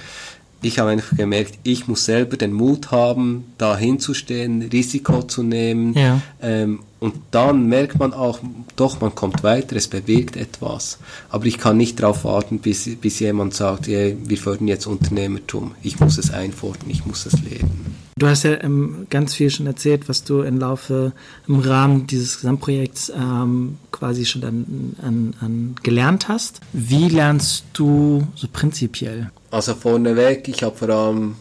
[0.61, 5.93] ich habe einfach gemerkt, ich muss selber den Mut haben, da hinzustehen, Risiko zu nehmen.
[5.93, 6.21] Ja.
[6.41, 8.39] Ähm, und dann merkt man auch,
[8.75, 10.99] doch, man kommt weiter, es bewegt etwas.
[11.29, 15.75] Aber ich kann nicht darauf warten, bis, bis jemand sagt, yeah, wir fördern jetzt Unternehmertum.
[15.81, 17.95] Ich muss es einfordern, ich muss es leben.
[18.17, 21.13] Du hast ja ähm, ganz viel schon erzählt, was du im Laufe,
[21.47, 26.59] im Rahmen dieses Gesamtprojekts ähm, quasi schon an, an, an gelernt hast.
[26.73, 29.31] Wie lernst du so prinzipiell?
[29.51, 31.35] Also vorneweg, ich habe vor allem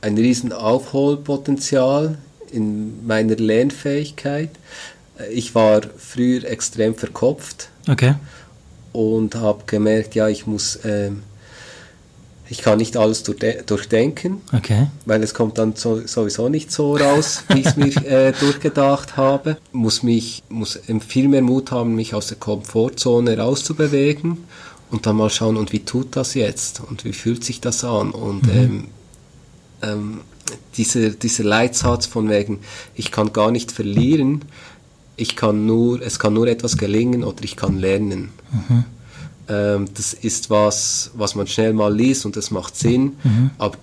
[0.00, 2.16] ein riesen Aufholpotenzial
[2.52, 4.50] in meiner Lernfähigkeit.
[5.30, 8.14] Ich war früher extrem verkopft okay.
[8.92, 11.10] und habe gemerkt, ja, ich muss, äh,
[12.48, 14.88] ich kann nicht alles durchdenken, okay.
[15.06, 19.16] weil es kommt dann so, sowieso nicht so raus, wie ich es mir äh, durchgedacht
[19.16, 19.56] habe.
[19.70, 24.38] Muss mich, muss viel mehr Mut haben, mich aus der Komfortzone rauszubewegen
[24.90, 28.10] und dann mal schauen, und wie tut das jetzt und wie fühlt sich das an
[28.10, 28.52] und mhm.
[28.52, 28.88] ähm,
[29.82, 30.20] ähm,
[30.76, 32.60] dieser, dieser Leitsatz von wegen,
[32.94, 34.42] ich kann gar nicht verlieren,
[35.16, 38.30] ich kann nur, es kann nur etwas gelingen oder ich kann lernen.
[38.50, 38.84] Mhm.
[39.48, 43.50] Ähm, das ist was, was man schnell mal liest und das macht Sinn, mhm.
[43.58, 43.76] aber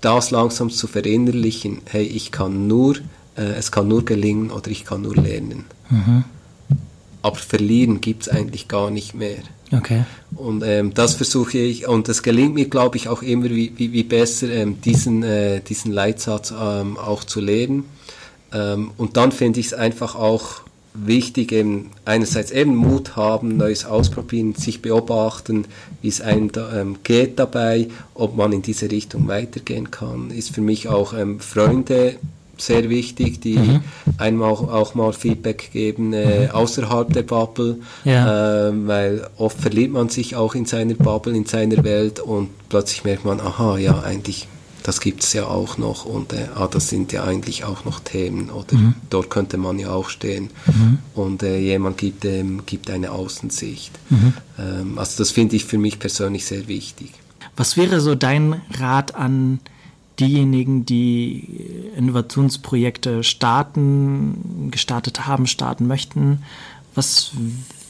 [0.00, 2.96] das langsam zu verinnerlichen, hey, ich kann nur,
[3.36, 5.64] äh, es kann nur gelingen oder ich kann nur lernen.
[5.90, 6.24] Mhm.
[7.22, 9.38] Aber verlieren gibt es eigentlich gar nicht mehr.
[9.72, 10.04] Okay.
[10.34, 13.92] Und ähm, das versuche ich, und es gelingt mir, glaube ich, auch immer wie, wie,
[13.92, 17.86] wie besser, ähm, diesen, äh, diesen Leitsatz ähm, auch zu leben.
[18.52, 20.62] Ähm, und dann finde ich es einfach auch
[20.94, 25.66] wichtig, eben einerseits eben Mut haben, Neues ausprobieren, sich beobachten,
[26.02, 30.54] wie es einem da, ähm, geht dabei, ob man in diese Richtung weitergehen kann, ist
[30.54, 32.16] für mich auch ähm, Freunde
[32.56, 33.80] sehr wichtig, die mhm.
[34.18, 36.50] einmal auch mal Feedback geben äh, mhm.
[36.52, 38.68] außerhalb der Bubble, ja.
[38.68, 43.04] äh, weil oft verliebt man sich auch in seiner Bubble, in seiner Welt und plötzlich
[43.04, 44.48] merkt man, aha, ja, eigentlich,
[44.82, 48.00] das gibt es ja auch noch und äh, ah, das sind ja eigentlich auch noch
[48.00, 48.94] Themen oder mhm.
[49.10, 50.98] dort könnte man ja auch stehen mhm.
[51.14, 53.98] und äh, jemand gibt, ähm, gibt eine Außensicht.
[54.10, 54.34] Mhm.
[54.58, 57.12] Ähm, also das finde ich für mich persönlich sehr wichtig.
[57.56, 59.60] Was wäre so dein Rat an
[60.26, 61.46] diejenigen, die
[61.96, 66.42] Innovationsprojekte starten, gestartet haben, starten möchten.
[66.94, 67.32] Was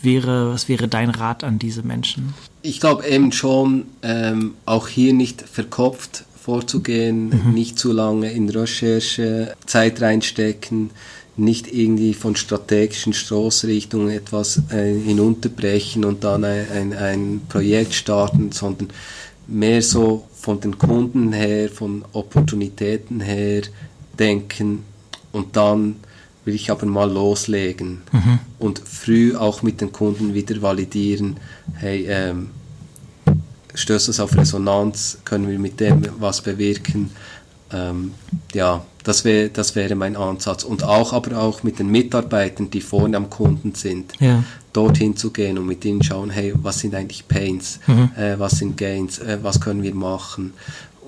[0.02, 2.34] wäre, was wäre dein Rat an diese Menschen?
[2.62, 7.54] Ich glaube eben schon, ähm, auch hier nicht verkopft vorzugehen, mhm.
[7.54, 10.90] nicht zu lange in Recherche Zeit reinstecken,
[11.36, 18.52] nicht irgendwie von strategischen Stoßrichtungen etwas äh, hinunterbrechen und dann ein, ein, ein Projekt starten,
[18.52, 18.88] sondern
[19.52, 23.62] mehr so von den Kunden her, von Opportunitäten her
[24.18, 24.84] denken
[25.32, 25.96] und dann
[26.44, 28.38] will ich aber mal loslegen mhm.
[28.58, 31.36] und früh auch mit den Kunden wieder validieren,
[31.74, 32.50] hey, ähm,
[33.74, 37.10] stößt das auf Resonanz, können wir mit dem was bewirken.
[37.72, 38.12] Ähm,
[38.52, 40.62] ja, das, wär, das wäre mein Ansatz.
[40.64, 44.44] Und auch, aber auch mit den Mitarbeitern, die vorne am Kunden sind, ja.
[44.72, 48.10] Dorthin zu gehen und mit ihnen schauen, hey, was sind eigentlich Pains, mhm.
[48.16, 50.54] äh, was sind Gains, äh, was können wir machen.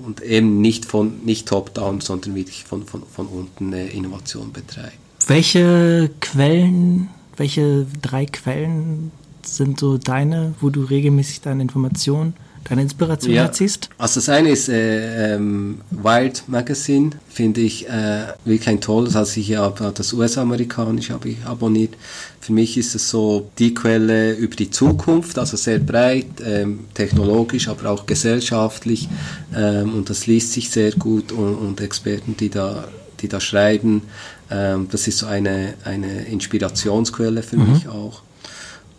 [0.05, 4.97] Und eben nicht von nicht top-down, sondern wirklich von, von, von unten äh, Innovation betreiben.
[5.27, 9.11] Welche Quellen, welche drei Quellen
[9.43, 12.33] sind so deine, wo du regelmäßig deine Informationen
[12.65, 13.43] deine Inspiration ja.
[13.43, 13.89] erziehst?
[13.97, 19.15] Also das eine ist äh, ähm, Wild Magazine, finde ich äh, wirklich ein tolles.
[19.15, 21.93] Also ich habe das US-amerikanische habe ich abonniert.
[22.41, 27.67] Für mich ist es so die Quelle über die Zukunft, also sehr breit, ähm, technologisch,
[27.67, 29.07] aber auch gesellschaftlich.
[29.55, 32.87] Ähm, und das liest sich sehr gut und, und Experten, die da
[33.21, 34.03] die da schreiben,
[34.51, 37.73] ähm, das ist so eine, eine Inspirationsquelle für mhm.
[37.73, 38.21] mich auch.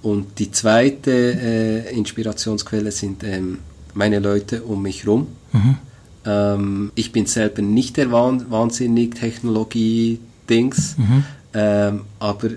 [0.02, 3.58] Und die zweite äh, Inspirationsquelle sind ähm,
[3.94, 5.26] meine Leute um mich herum.
[5.52, 5.76] Mhm.
[6.24, 11.24] Ähm, ich bin selber nicht der wahnsinnig Technologie-Dings, mhm.
[11.54, 12.50] ähm, aber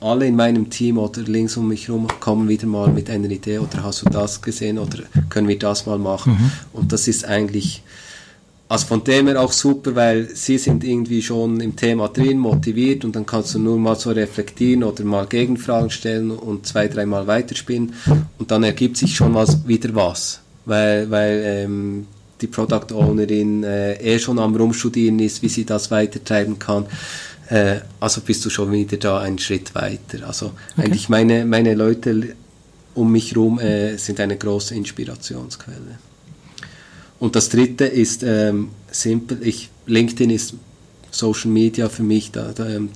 [0.00, 3.58] alle in meinem Team oder links um mich herum kommen wieder mal mit einer Idee
[3.58, 4.98] oder hast du das gesehen oder
[5.30, 6.34] können wir das mal machen.
[6.34, 6.50] Mhm.
[6.72, 7.82] Und das ist eigentlich
[8.68, 13.04] also von dem her auch super, weil sie sind irgendwie schon im Thema drin, motiviert
[13.04, 17.26] und dann kannst du nur mal so reflektieren oder mal Gegenfragen stellen und zwei, dreimal
[17.26, 17.94] weiterspinnen
[18.38, 22.06] und dann ergibt sich schon mal wieder was, weil, weil ähm,
[22.40, 26.86] die Product Ownerin äh, eh schon am Rumstudieren ist, wie sie das weitertreiben kann.
[27.48, 30.26] Äh, also bist du schon wieder da einen Schritt weiter.
[30.26, 30.86] Also okay.
[30.86, 32.34] eigentlich meine, meine Leute
[32.94, 35.98] um mich herum äh, sind eine große Inspirationsquelle.
[37.18, 39.38] Und das dritte ist ähm, simpel.
[39.42, 40.54] Ich, LinkedIn ist
[41.10, 42.90] Social Media für mich, da, da, ähm,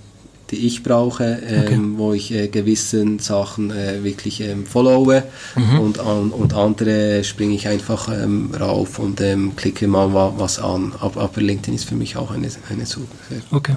[0.51, 1.81] die ich brauche, ähm, okay.
[1.97, 5.23] wo ich äh, gewissen Sachen äh, wirklich ähm, followe
[5.55, 5.81] mhm.
[5.81, 10.93] und, an, und andere springe ich einfach ähm, rauf und ähm, klicke mal was an.
[11.01, 13.07] Aber, aber, LinkedIn ist für mich auch eine, eine Suche.
[13.51, 13.77] Okay.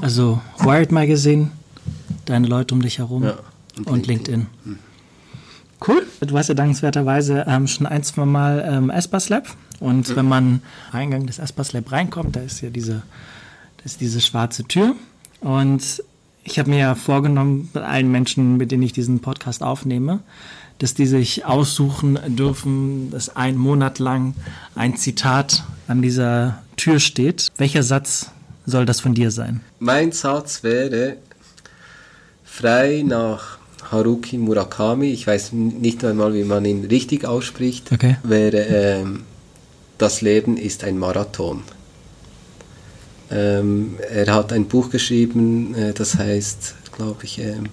[0.00, 1.50] Also Wired Magazine,
[2.24, 3.38] deine Leute um dich herum ja,
[3.78, 4.34] und, und, LinkedIn.
[4.34, 4.46] LinkedIn.
[4.64, 4.89] Mhm.
[5.86, 6.06] Cool.
[6.20, 9.48] Du warst ja dankenswerterweise ähm, schon ein, zwei Mal ähm, Espas Lab.
[9.80, 10.16] Und mhm.
[10.16, 10.62] wenn man
[10.92, 13.02] Eingang des Espas Lab reinkommt, da ist ja diese,
[13.84, 14.94] ist diese schwarze Tür.
[15.40, 16.02] Und
[16.44, 20.20] ich habe mir ja vorgenommen, mit allen Menschen, mit denen ich diesen Podcast aufnehme,
[20.78, 24.34] dass die sich aussuchen dürfen, dass ein Monat lang
[24.74, 27.48] ein Zitat an dieser Tür steht.
[27.56, 28.30] Welcher Satz
[28.66, 29.60] soll das von dir sein?
[29.78, 31.16] Mein Satz wäre
[32.44, 33.59] frei nach
[33.90, 38.16] Haruki Murakami, ich weiß nicht einmal, wie man ihn richtig ausspricht, okay.
[38.22, 39.22] wäre ähm,
[39.98, 41.62] Das Leben ist ein Marathon.
[43.30, 47.66] Ähm, er hat ein Buch geschrieben, äh, das heißt, glaube ich, ähm,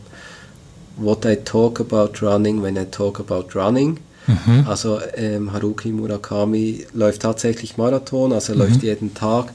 [0.97, 3.97] What I Talk About Running When I Talk About Running.
[4.28, 4.65] Mhm.
[4.68, 8.61] Also ähm, Haruki Murakami läuft tatsächlich Marathon, also er mhm.
[8.61, 9.53] läuft jeden Tag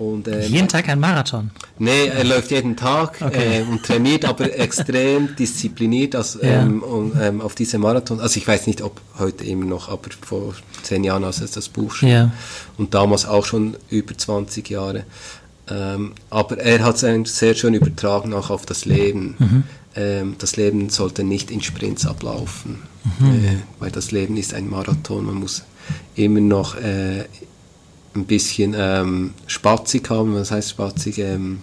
[0.00, 1.50] und, ähm, jeden Tag ein Marathon?
[1.78, 3.60] Nee, er läuft jeden Tag okay.
[3.60, 6.62] äh, und trainiert, aber extrem diszipliniert also, ja.
[6.62, 8.18] ähm, und, ähm, auf diese Marathon.
[8.18, 11.68] Also ich weiß nicht, ob heute immer noch, aber vor zehn Jahren, als er das
[11.68, 12.08] Buch schrieb.
[12.08, 12.32] Ja.
[12.78, 15.04] Und damals auch schon über 20 Jahre.
[15.68, 19.36] Ähm, aber er hat es sehr schön übertragen auch auf das Leben.
[19.38, 19.62] Mhm.
[19.96, 22.78] Ähm, das Leben sollte nicht in Sprints ablaufen,
[23.18, 23.28] mhm.
[23.28, 25.26] äh, weil das Leben ist ein Marathon.
[25.26, 25.62] Man muss
[26.14, 27.24] immer noch äh,
[28.14, 31.18] ein bisschen ähm, spatzig haben, was heißt spatzig?
[31.18, 31.62] Ähm,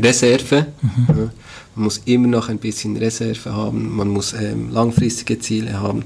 [0.00, 0.66] Reserve.
[0.80, 1.06] Mhm.
[1.08, 1.30] Ja.
[1.74, 6.04] Man muss immer noch ein bisschen Reserve haben, man muss ähm, langfristige Ziele haben